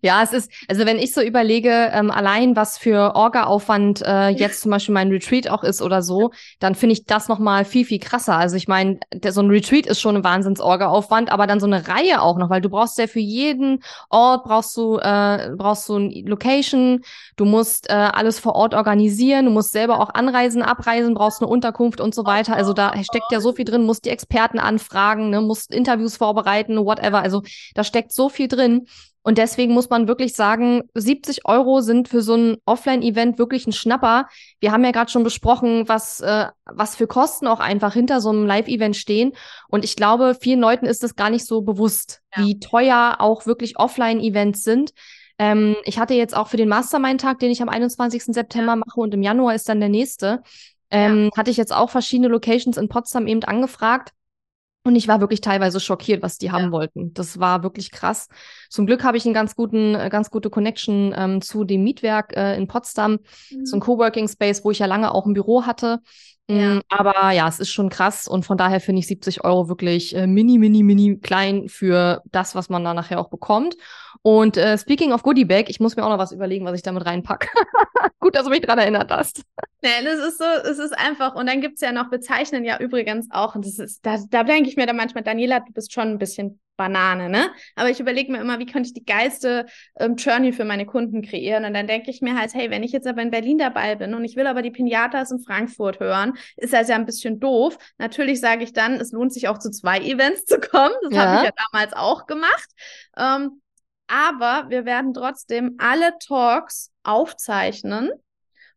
[0.05, 4.61] Ja, es ist, also wenn ich so überlege, ähm, allein was für Orga-Aufwand äh, jetzt
[4.61, 8.01] zum Beispiel mein Retreat auch ist oder so, dann finde ich das nochmal viel, viel
[8.01, 8.37] krasser.
[8.37, 8.99] Also ich meine,
[9.29, 12.61] so ein Retreat ist schon ein Wahnsinns-Orga-Aufwand, aber dann so eine Reihe auch noch, weil
[12.61, 13.79] du brauchst ja für jeden
[14.11, 17.03] Ort brauchst du, äh, brauchst du ein Location,
[17.37, 21.49] du musst äh, alles vor Ort organisieren, du musst selber auch anreisen, abreisen, brauchst eine
[21.49, 22.57] Unterkunft und so weiter.
[22.57, 26.77] Also da steckt ja so viel drin, musst die Experten anfragen, ne, musst Interviews vorbereiten,
[26.77, 27.21] whatever.
[27.21, 27.43] Also
[27.75, 28.89] da steckt so viel drin.
[29.23, 33.73] Und deswegen muss man wirklich sagen, 70 Euro sind für so ein Offline-Event wirklich ein
[33.73, 34.27] Schnapper.
[34.61, 38.31] Wir haben ja gerade schon besprochen, was, äh, was für Kosten auch einfach hinter so
[38.31, 39.33] einem Live-Event stehen.
[39.69, 42.45] Und ich glaube, vielen Leuten ist es gar nicht so bewusst, ja.
[42.45, 44.93] wie teuer auch wirklich Offline-Events sind.
[45.39, 48.25] Ähm, ich hatte jetzt auch für den Mastermind-Tag, den ich am 21.
[48.27, 50.43] September mache und im Januar ist dann der nächste,
[50.91, 51.31] ähm, ja.
[51.37, 54.13] hatte ich jetzt auch verschiedene Locations in Potsdam eben angefragt.
[54.85, 56.53] Und ich war wirklich teilweise schockiert, was die ja.
[56.53, 57.15] haben wollten.
[57.15, 58.29] Das war wirklich krass.
[58.69, 62.37] Zum Glück habe ich einen ganz guten, äh, ganz gute Connection ähm, zu dem Mietwerk
[62.37, 63.19] äh, in Potsdam,
[63.51, 63.67] mhm.
[63.67, 66.01] so ein Coworking Space, wo ich ja lange auch ein Büro hatte.
[66.53, 66.75] Ja.
[66.75, 70.15] Mm, aber ja, es ist schon krass und von daher finde ich 70 Euro wirklich
[70.15, 73.77] äh, mini, mini, mini klein für das, was man da nachher auch bekommt.
[74.23, 76.83] Und äh, speaking of Goodie Bag, ich muss mir auch noch was überlegen, was ich
[76.83, 77.49] damit reinpacke.
[78.21, 79.43] Gut, dass du mich dran erinnert hast.
[79.83, 82.79] Nee, das ist so, es ist einfach, und dann gibt es ja noch Bezeichnen ja
[82.79, 85.93] übrigens auch, und das ist, da, da denke ich mir dann manchmal, Daniela, du bist
[85.93, 87.51] schon ein bisschen Banane, ne?
[87.77, 89.67] Aber ich überlege mir immer, wie könnte ich die geilste
[89.99, 91.65] ähm, Journey für meine Kunden kreieren?
[91.65, 94.15] Und dann denke ich mir halt, hey, wenn ich jetzt aber in Berlin dabei bin
[94.15, 97.77] und ich will aber die Pinatas in Frankfurt hören, ist das ja ein bisschen doof.
[97.99, 100.95] Natürlich sage ich dann, es lohnt sich auch zu zwei Events zu kommen.
[101.03, 101.25] Das ja.
[101.25, 102.71] habe ich ja damals auch gemacht.
[103.17, 103.61] Ähm,
[104.07, 108.11] aber wir werden trotzdem alle Talks aufzeichnen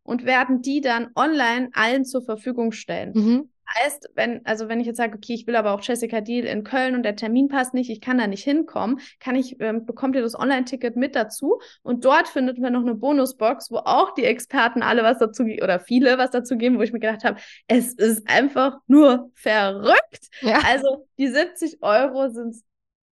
[0.04, 3.12] und werden die dann online allen zur Verfügung stellen.
[3.14, 3.50] Mhm.
[3.68, 6.64] Heißt, wenn, also wenn ich jetzt sage, okay, ich will aber auch Jessica Deal in
[6.64, 10.16] Köln und der Termin passt nicht, ich kann da nicht hinkommen, kann ich, ähm, bekommt
[10.16, 14.26] ihr das Online-Ticket mit dazu und dort findet man noch eine Bonusbox, wo auch die
[14.26, 17.94] Experten alle was dazu oder viele was dazu geben, wo ich mir gedacht habe, es
[17.94, 20.30] ist einfach nur verrückt.
[20.42, 20.60] Ja.
[20.66, 22.56] Also die 70 Euro sind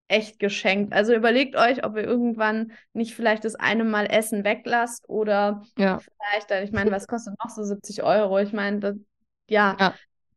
[0.08, 0.92] echt geschenkt.
[0.92, 5.98] Also überlegt euch, ob ihr irgendwann nicht vielleicht das eine Mal Essen weglasst oder ja.
[5.98, 8.38] vielleicht, ich meine, was kostet noch so 70 Euro?
[8.38, 8.96] Ich meine, das,
[9.48, 9.94] ja, ja.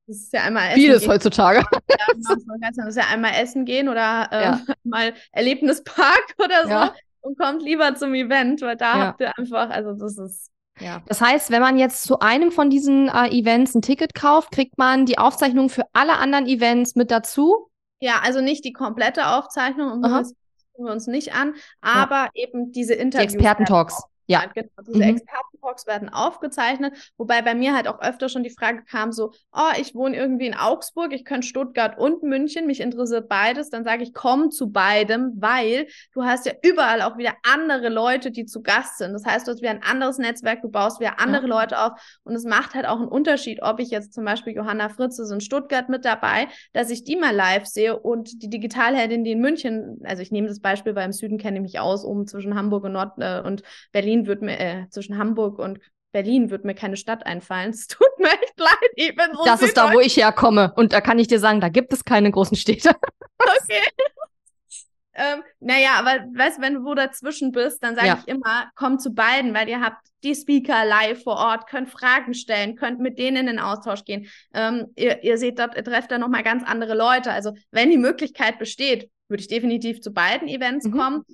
[0.07, 1.11] Das ist ja einmal Essen Vieles gehen.
[1.11, 1.57] heutzutage.
[1.89, 4.61] Ja, das ist ja einmal Essen gehen oder äh, ja.
[4.83, 6.95] mal Erlebnispark oder so ja.
[7.21, 11.01] und kommt lieber zum Event, weil da habt ihr einfach, also das ist ja.
[11.07, 14.77] Das heißt, wenn man jetzt zu einem von diesen äh, Events ein Ticket kauft, kriegt
[14.77, 17.69] man die Aufzeichnung für alle anderen Events mit dazu?
[17.99, 20.33] Ja, also nicht die komplette Aufzeichnung, und das
[20.73, 22.43] gucken wir uns nicht an, aber ja.
[22.43, 23.31] eben diese Interviews.
[23.31, 24.03] Die Experten-Talks.
[24.27, 24.67] Ja, genau.
[24.85, 25.03] Diese mhm.
[25.03, 29.71] Experten-Talks werden aufgezeichnet, wobei bei mir halt auch öfter schon die Frage kam so, oh,
[29.79, 34.03] ich wohne irgendwie in Augsburg, ich könnte Stuttgart und München, mich interessiert beides, dann sage
[34.03, 38.61] ich, komm zu beidem, weil du hast ja überall auch wieder andere Leute, die zu
[38.61, 39.13] Gast sind.
[39.13, 41.61] Das heißt, du hast wieder ein anderes Netzwerk, du baust wieder andere ja.
[41.61, 44.89] Leute auf und es macht halt auch einen Unterschied, ob ich jetzt zum Beispiel Johanna
[44.89, 49.23] Fritze ist in Stuttgart mit dabei, dass ich die mal live sehe und die Digitalheldin,
[49.23, 52.03] die in München, also ich nehme das Beispiel, weil im Süden kenne ich mich aus,
[52.03, 53.63] oben zwischen Hamburg und Nord äh, und
[53.93, 55.79] Berlin Berlin wird mir, äh, zwischen Hamburg und
[56.11, 57.69] Berlin wird mir keine Stadt einfallen.
[57.73, 58.91] Es tut mir echt leid.
[58.95, 60.73] Ich bin so das ist da, wo ich herkomme.
[60.75, 62.91] Und da kann ich dir sagen, da gibt es keine großen Städte.
[63.39, 63.83] Okay.
[65.13, 68.19] ähm, naja, aber weißt du, wenn du wo dazwischen bist, dann sage ja.
[68.19, 72.33] ich immer, komm zu beiden, weil ihr habt die Speaker live vor Ort, könnt Fragen
[72.33, 74.27] stellen, könnt mit denen in den Austausch gehen.
[74.55, 77.31] Ähm, ihr, ihr seht dort, ihr trefft da nochmal ganz andere Leute.
[77.31, 80.97] Also wenn die Möglichkeit besteht, würde ich definitiv zu beiden Events mhm.
[80.97, 81.25] kommen.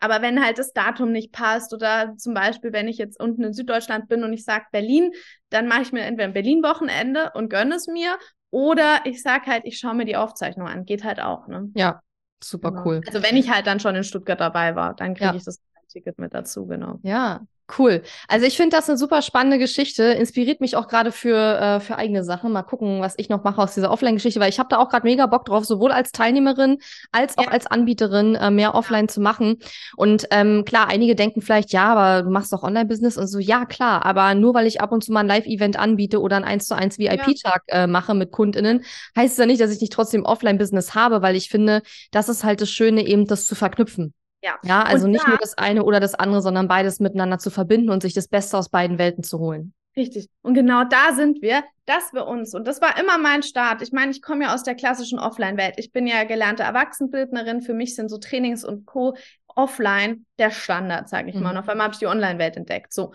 [0.00, 3.52] Aber wenn halt das Datum nicht passt oder zum Beispiel, wenn ich jetzt unten in
[3.52, 5.12] Süddeutschland bin und ich sage Berlin,
[5.50, 8.16] dann mache ich mir entweder ein Berlin-Wochenende und gönne es mir
[8.50, 10.84] oder ich sage halt, ich schaue mir die Aufzeichnung an.
[10.84, 11.70] Geht halt auch, ne?
[11.74, 12.00] Ja,
[12.42, 12.84] super genau.
[12.84, 13.00] cool.
[13.06, 15.34] Also wenn ich halt dann schon in Stuttgart dabei war, dann kriege ja.
[15.34, 16.98] ich das Ticket mit dazu, genau.
[17.02, 17.46] Ja,
[17.76, 18.02] Cool.
[18.28, 21.96] Also ich finde das eine super spannende Geschichte, inspiriert mich auch gerade für, äh, für
[21.96, 22.50] eigene Sachen.
[22.50, 25.06] Mal gucken, was ich noch mache aus dieser Offline-Geschichte, weil ich habe da auch gerade
[25.06, 26.78] mega Bock drauf, sowohl als Teilnehmerin
[27.12, 27.50] als auch ja.
[27.50, 29.58] als Anbieterin äh, mehr Offline zu machen.
[29.96, 33.66] Und ähm, klar, einige denken vielleicht, ja, aber du machst doch Online-Business und so, ja,
[33.66, 36.66] klar, aber nur weil ich ab und zu mal ein Live-Event anbiete oder ein 1
[36.66, 38.82] zu 1 VIP-Tag äh, mache mit KundInnen,
[39.14, 42.44] heißt es ja nicht, dass ich nicht trotzdem Offline-Business habe, weil ich finde, das ist
[42.44, 44.14] halt das Schöne, eben das zu verknüpfen.
[44.42, 47.38] Ja, ja also und nicht da, nur das eine oder das andere, sondern beides miteinander
[47.38, 49.72] zu verbinden und sich das Beste aus beiden Welten zu holen.
[49.96, 50.28] Richtig.
[50.42, 53.82] Und genau da sind wir, dass wir uns, und das war immer mein Start.
[53.82, 55.74] Ich meine, ich komme ja aus der klassischen Offline-Welt.
[55.78, 57.62] Ich bin ja gelernte Erwachsenenbildnerin.
[57.62, 59.16] Für mich sind so Trainings und Co.
[59.48, 61.42] offline der Standard, sage ich mhm.
[61.42, 61.50] mal.
[61.50, 62.92] Und auf einmal habe ich die Online-Welt entdeckt.
[62.92, 63.12] So.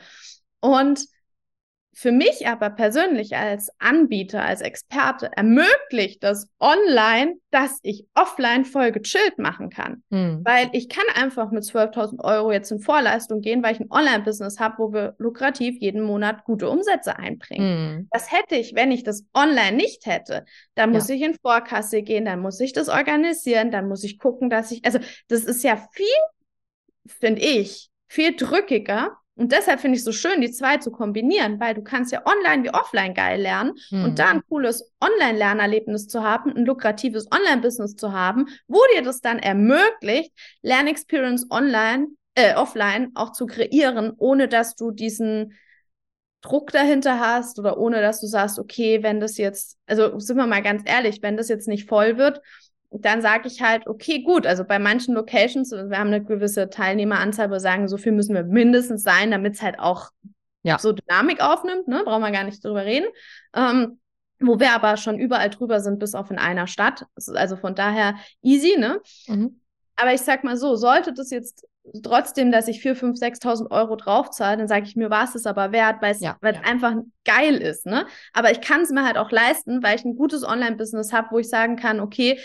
[0.59, 1.05] Und
[1.95, 8.91] für mich aber persönlich als Anbieter, als Experte ermöglicht das online, dass ich offline voll
[8.91, 10.03] gechillt machen kann.
[10.09, 10.41] Hm.
[10.43, 14.59] Weil ich kann einfach mit 12.000 Euro jetzt in Vorleistung gehen, weil ich ein Online-Business
[14.59, 17.97] habe, wo wir lukrativ jeden Monat gute Umsätze einbringen.
[17.97, 18.07] Hm.
[18.11, 20.45] Das hätte ich, wenn ich das online nicht hätte.
[20.73, 21.15] Dann muss ja.
[21.15, 24.83] ich in Vorkasse gehen, dann muss ich das organisieren, dann muss ich gucken, dass ich,
[24.83, 26.07] also das ist ja viel,
[27.05, 31.59] finde ich, viel drückiger, und deshalb finde ich es so schön, die zwei zu kombinieren,
[31.59, 34.03] weil du kannst ja online wie offline geil lernen mhm.
[34.03, 39.21] und da ein cooles Online-Lernerlebnis zu haben, ein lukratives Online-Business zu haben, wo dir das
[39.21, 45.53] dann ermöglicht, Lernexperience online, äh, offline auch zu kreieren, ohne dass du diesen
[46.41, 50.45] Druck dahinter hast oder ohne dass du sagst, okay, wenn das jetzt, also sind wir
[50.45, 52.41] mal ganz ehrlich, wenn das jetzt nicht voll wird,
[52.99, 57.49] dann sage ich halt, okay, gut, also bei manchen Locations, wir haben eine gewisse Teilnehmeranzahl,
[57.49, 60.11] wo wir sagen, so viel müssen wir mindestens sein, damit es halt auch
[60.63, 60.77] ja.
[60.77, 62.03] so Dynamik aufnimmt, ne?
[62.05, 63.07] brauchen wir gar nicht drüber reden.
[63.55, 63.99] Ähm,
[64.39, 67.05] wo wir aber schon überall drüber sind, bis auf in einer Stadt.
[67.33, 68.99] Also von daher easy, ne?
[69.27, 69.61] Mhm.
[69.95, 71.65] Aber ich sag mal so, sollte das jetzt
[72.03, 75.45] trotzdem, dass ich 4.000, 5.000, 6.000 Euro draufzahle, dann sage ich mir, war es es
[75.45, 76.51] aber wert, weil es ja, ja.
[76.63, 77.85] einfach geil ist.
[77.85, 78.05] Ne?
[78.33, 81.39] Aber ich kann es mir halt auch leisten, weil ich ein gutes Online-Business habe, wo
[81.39, 82.39] ich sagen kann, okay,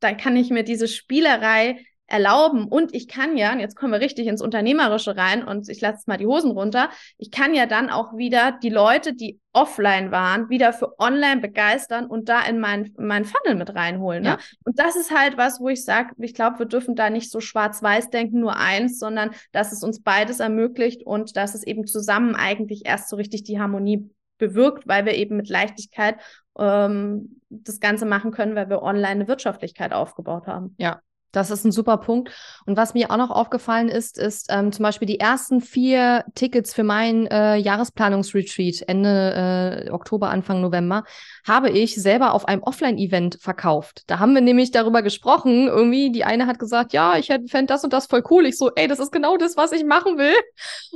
[0.00, 4.00] dann kann ich mir diese Spielerei erlauben und ich kann ja, und jetzt kommen wir
[4.00, 7.88] richtig ins Unternehmerische rein und ich lasse mal die Hosen runter, ich kann ja dann
[7.88, 12.92] auch wieder die Leute, die offline waren, wieder für online begeistern und da in mein,
[12.98, 14.24] mein Funnel mit reinholen.
[14.24, 14.28] Ne?
[14.30, 14.38] Ja.
[14.64, 17.40] Und das ist halt was, wo ich sage, ich glaube, wir dürfen da nicht so
[17.40, 22.34] schwarz-weiß denken, nur eins, sondern dass es uns beides ermöglicht und dass es eben zusammen
[22.34, 26.16] eigentlich erst so richtig die Harmonie bewirkt, weil wir eben mit Leichtigkeit
[26.58, 30.74] ähm, das Ganze machen können, weil wir online eine Wirtschaftlichkeit aufgebaut haben.
[30.78, 31.00] Ja,
[31.32, 32.30] das ist ein super Punkt.
[32.66, 36.74] Und was mir auch noch aufgefallen ist, ist ähm, zum Beispiel die ersten vier Tickets
[36.74, 41.04] für mein äh, Jahresplanungsretreat Ende äh, Oktober, Anfang November,
[41.46, 44.02] habe ich selber auf einem Offline-Event verkauft.
[44.08, 45.68] Da haben wir nämlich darüber gesprochen.
[45.68, 48.46] Irgendwie, die eine hat gesagt, ja, ich fände das und das voll cool.
[48.46, 50.34] Ich so, ey, das ist genau das, was ich machen will.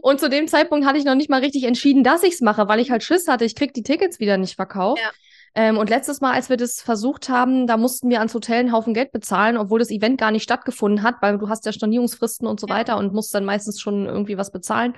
[0.02, 2.66] Und zu dem Zeitpunkt hatte ich noch nicht mal richtig entschieden, dass ich es mache,
[2.66, 5.00] weil ich halt Schiss hatte, ich krieg die Tickets wieder nicht verkauft.
[5.00, 5.10] Ja.
[5.54, 8.72] Ähm, und letztes Mal, als wir das versucht haben, da mussten wir ans Hotel einen
[8.72, 12.46] Haufen Geld bezahlen, obwohl das Event gar nicht stattgefunden hat, weil du hast ja Stornierungsfristen
[12.46, 14.94] und so weiter und musst dann meistens schon irgendwie was bezahlen.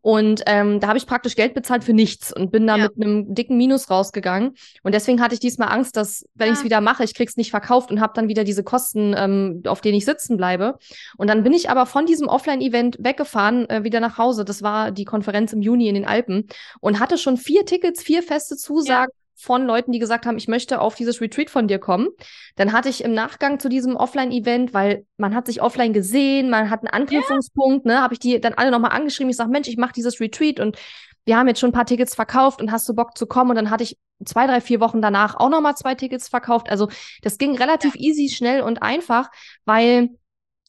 [0.00, 2.84] Und ähm, da habe ich praktisch Geld bezahlt für nichts und bin da ja.
[2.84, 4.54] mit einem dicken Minus rausgegangen.
[4.82, 6.52] Und deswegen hatte ich diesmal Angst, dass, wenn ja.
[6.52, 9.62] ich es wieder mache, ich krieg's nicht verkauft und habe dann wieder diese Kosten, ähm,
[9.66, 10.78] auf denen ich sitzen bleibe.
[11.16, 14.44] Und dann bin ich aber von diesem Offline-Event weggefahren, äh, wieder nach Hause.
[14.44, 16.46] Das war die Konferenz im Juni in den Alpen
[16.80, 19.12] und hatte schon vier Tickets, vier feste Zusagen.
[19.40, 22.08] Von Leuten, die gesagt haben, ich möchte auf dieses Retreat von dir kommen.
[22.56, 26.70] Dann hatte ich im Nachgang zu diesem Offline-Event, weil man hat sich offline gesehen, man
[26.70, 27.92] hat einen Anknüpfungspunkt, ja.
[27.92, 29.30] ne, habe ich die dann alle nochmal angeschrieben.
[29.30, 30.76] Ich sage, Mensch, ich mache dieses Retreat und
[31.24, 33.50] wir haben jetzt schon ein paar Tickets verkauft und hast du Bock zu kommen?
[33.50, 36.70] Und dann hatte ich zwei, drei, vier Wochen danach auch nochmal zwei Tickets verkauft.
[36.70, 36.88] Also
[37.22, 38.00] das ging relativ ja.
[38.00, 39.30] easy, schnell und einfach,
[39.64, 40.08] weil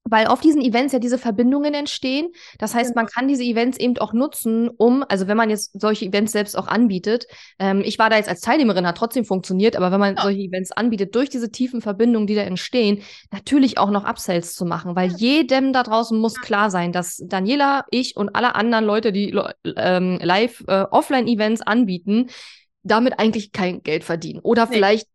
[0.04, 2.30] weil auf diesen Events ja diese Verbindungen entstehen.
[2.58, 6.06] Das heißt, man kann diese Events eben auch nutzen, um, also wenn man jetzt solche
[6.06, 7.28] Events selbst auch anbietet,
[7.60, 10.22] ähm, ich war da jetzt als Teilnehmerin, hat trotzdem funktioniert, aber wenn man ja.
[10.22, 14.66] solche Events anbietet, durch diese tiefen Verbindungen, die da entstehen, natürlich auch noch Upsells zu
[14.66, 19.12] machen, weil jedem da draußen muss klar sein, dass Daniela, ich und alle anderen Leute,
[19.12, 19.38] die
[19.76, 22.30] ähm, live äh, Offline-Events anbieten,
[22.84, 24.39] damit eigentlich kein Geld verdienen.
[24.41, 24.75] Oder nee.
[24.75, 25.07] vielleicht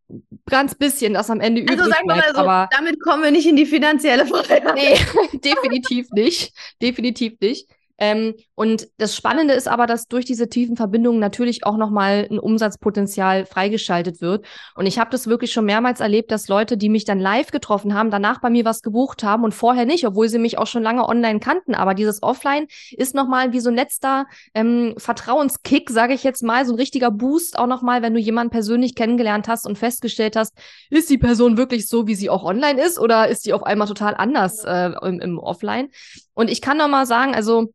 [0.47, 3.31] ganz bisschen, das am Ende also übrig sagen wir mal so, aber damit kommen wir
[3.31, 4.75] nicht in die finanzielle Freiheit.
[4.75, 4.97] Nee,
[5.39, 6.53] definitiv nicht.
[6.83, 7.69] Definitiv nicht.
[7.99, 12.39] Ähm, und das Spannende ist aber, dass durch diese tiefen Verbindungen natürlich auch nochmal ein
[12.39, 14.45] Umsatzpotenzial freigeschaltet wird.
[14.75, 17.95] Und ich habe das wirklich schon mehrmals erlebt, dass Leute, die mich dann live getroffen
[17.95, 20.83] haben, danach bei mir was gebucht haben und vorher nicht, obwohl sie mich auch schon
[20.83, 21.75] lange online kannten.
[21.75, 26.67] Aber dieses Offline ist nochmal wie so ein letzter ähm, Vertrauenskick, sage ich jetzt mal,
[26.67, 30.57] so ein richtiger Boost auch nochmal, wenn du jemanden persönlich kennengelernt hast und festgestellt hast,
[30.91, 33.87] ist die Person wirklich so, wie sie auch online ist oder ist die auf einmal
[33.87, 35.91] total anders äh, im, im Offline?
[36.35, 37.73] Und ich kann nochmal sagen, also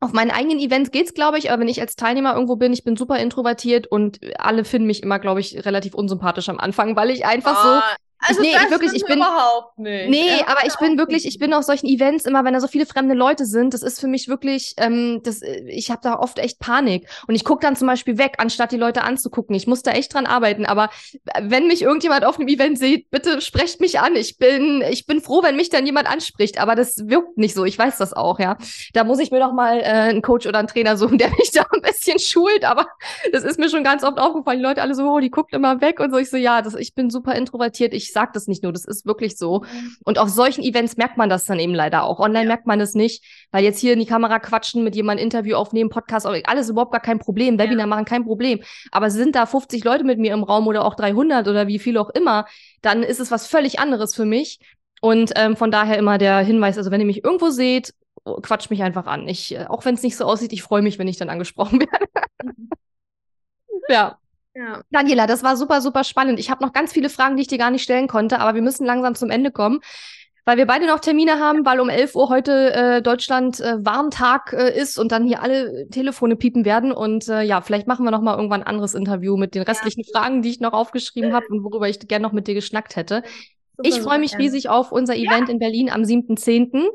[0.00, 2.84] auf meinen eigenen Events geht's, glaube ich, aber wenn ich als Teilnehmer irgendwo bin, ich
[2.84, 7.10] bin super introvertiert und alle finden mich immer, glaube ich, relativ unsympathisch am Anfang, weil
[7.10, 7.80] ich einfach oh, so
[8.26, 10.10] Also nee, das wirklich, ich bin überhaupt nicht.
[10.10, 12.68] Nee, Ja, aber ich bin wirklich, ich bin auf solchen Events immer, wenn da so
[12.68, 16.18] viele fremde Leute sind, das ist für mich wirklich, ähm, das, äh, ich habe da
[16.18, 19.54] oft echt Panik und ich gucke dann zum Beispiel weg, anstatt die Leute anzugucken.
[19.54, 20.90] Ich muss da echt dran arbeiten, aber
[21.26, 24.16] äh, wenn mich irgendjemand auf einem Event sieht, bitte sprecht mich an.
[24.16, 27.64] Ich bin, ich bin froh, wenn mich dann jemand anspricht, aber das wirkt nicht so.
[27.64, 28.56] Ich weiß das auch, ja.
[28.92, 31.50] Da muss ich mir doch mal äh, einen Coach oder einen Trainer suchen, der mich
[31.52, 32.86] da ein bisschen schult, aber
[33.32, 34.58] das ist mir schon ganz oft aufgefallen.
[34.58, 36.18] Die Leute alle so, oh, die guckt immer weg und so.
[36.18, 37.92] Ich so, ja, das, ich bin super introvertiert.
[37.92, 39.64] Ich sag das nicht nur, das ist wirklich so.
[40.04, 42.18] Und auf solchen Events merkt man das dann eben leider auch.
[42.18, 45.56] Online merkt man das nicht, weil jetzt hier in die Kamera quatschen, mit jemandem Interview
[45.56, 47.58] aufnehmen, Podcast, alles überhaupt gar kein Problem.
[47.58, 48.60] Webinar machen kein Problem.
[48.90, 51.98] Aber sind da 50 Leute mit mir im Raum oder auch 300 oder wie viel
[51.98, 52.46] auch immer,
[52.80, 54.60] dann ist es was völlig anderes für mich.
[55.02, 57.92] Und ähm, von daher immer der Hinweis, also wenn ihr mich irgendwo seht,
[58.42, 59.28] quatscht mich einfach an.
[59.28, 61.80] Ich, äh, auch wenn es nicht so aussieht, ich freue mich, wenn ich dann angesprochen
[61.80, 62.06] werde.
[63.88, 64.18] ja.
[64.54, 64.82] Ja.
[64.90, 66.38] Daniela, das war super, super spannend.
[66.38, 68.62] Ich habe noch ganz viele Fragen, die ich dir gar nicht stellen konnte, aber wir
[68.62, 69.80] müssen langsam zum Ende kommen,
[70.44, 74.52] weil wir beide noch Termine haben, weil um 11 Uhr heute äh, Deutschland äh, Warntag
[74.52, 76.92] äh, ist und dann hier alle Telefone piepen werden.
[76.92, 80.04] Und äh, ja, vielleicht machen wir noch mal irgendwann ein anderes Interview mit den restlichen
[80.06, 80.12] ja.
[80.12, 83.22] Fragen, die ich noch aufgeschrieben habe und worüber ich gerne noch mit dir geschnackt hätte.
[83.76, 85.54] Super, ich freue mich riesig auf unser Event ja.
[85.54, 86.86] in Berlin am 7.10.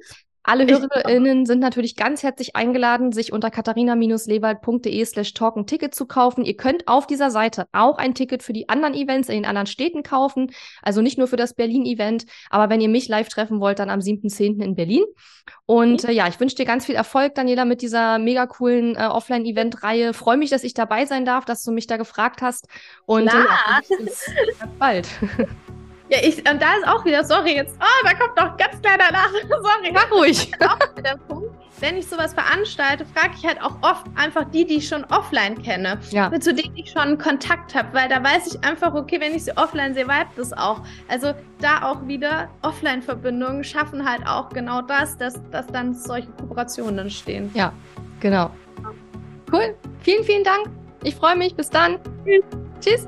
[0.50, 6.08] Alle HörerInnen sind natürlich ganz herzlich eingeladen, sich unter katharina-lewald.de slash talk ein Ticket zu
[6.08, 6.44] kaufen.
[6.44, 9.68] Ihr könnt auf dieser Seite auch ein Ticket für die anderen Events in den anderen
[9.68, 10.52] Städten kaufen.
[10.82, 14.00] Also nicht nur für das Berlin-Event, aber wenn ihr mich live treffen wollt, dann am
[14.00, 14.60] 7.10.
[14.64, 15.04] in Berlin.
[15.68, 19.06] Und äh, ja, ich wünsche dir ganz viel Erfolg, Daniela, mit dieser mega coolen äh,
[19.06, 20.16] Offline-Event-Reihe.
[20.16, 22.66] Freue mich, dass ich dabei sein darf, dass du mich da gefragt hast.
[23.06, 24.26] Und äh, ja, bis
[24.80, 25.08] bald.
[26.10, 29.12] Ja, ich, und da ist auch wieder, sorry, jetzt, oh, da kommt noch ganz kleiner
[29.12, 29.30] nach.
[29.50, 29.92] sorry.
[29.94, 30.52] Mach ruhig.
[31.04, 31.50] der Punkt.
[31.80, 35.62] Wenn ich sowas veranstalte, frage ich halt auch oft einfach die, die ich schon offline
[35.62, 36.30] kenne, ja.
[36.40, 39.56] zu denen ich schon Kontakt habe, weil da weiß ich einfach, okay, wenn ich sie
[39.56, 40.82] offline sehe, weiß das auch.
[41.08, 47.00] Also da auch wieder Offline-Verbindungen schaffen halt auch genau das, dass, dass dann solche Kooperationen
[47.00, 47.50] entstehen.
[47.54, 47.72] Ja,
[48.20, 48.52] genau.
[49.52, 49.76] Cool.
[50.02, 50.70] Vielen, vielen Dank.
[51.04, 51.56] Ich freue mich.
[51.56, 51.98] Bis dann.
[52.26, 52.44] Tschüss.
[52.82, 53.08] Tschüss.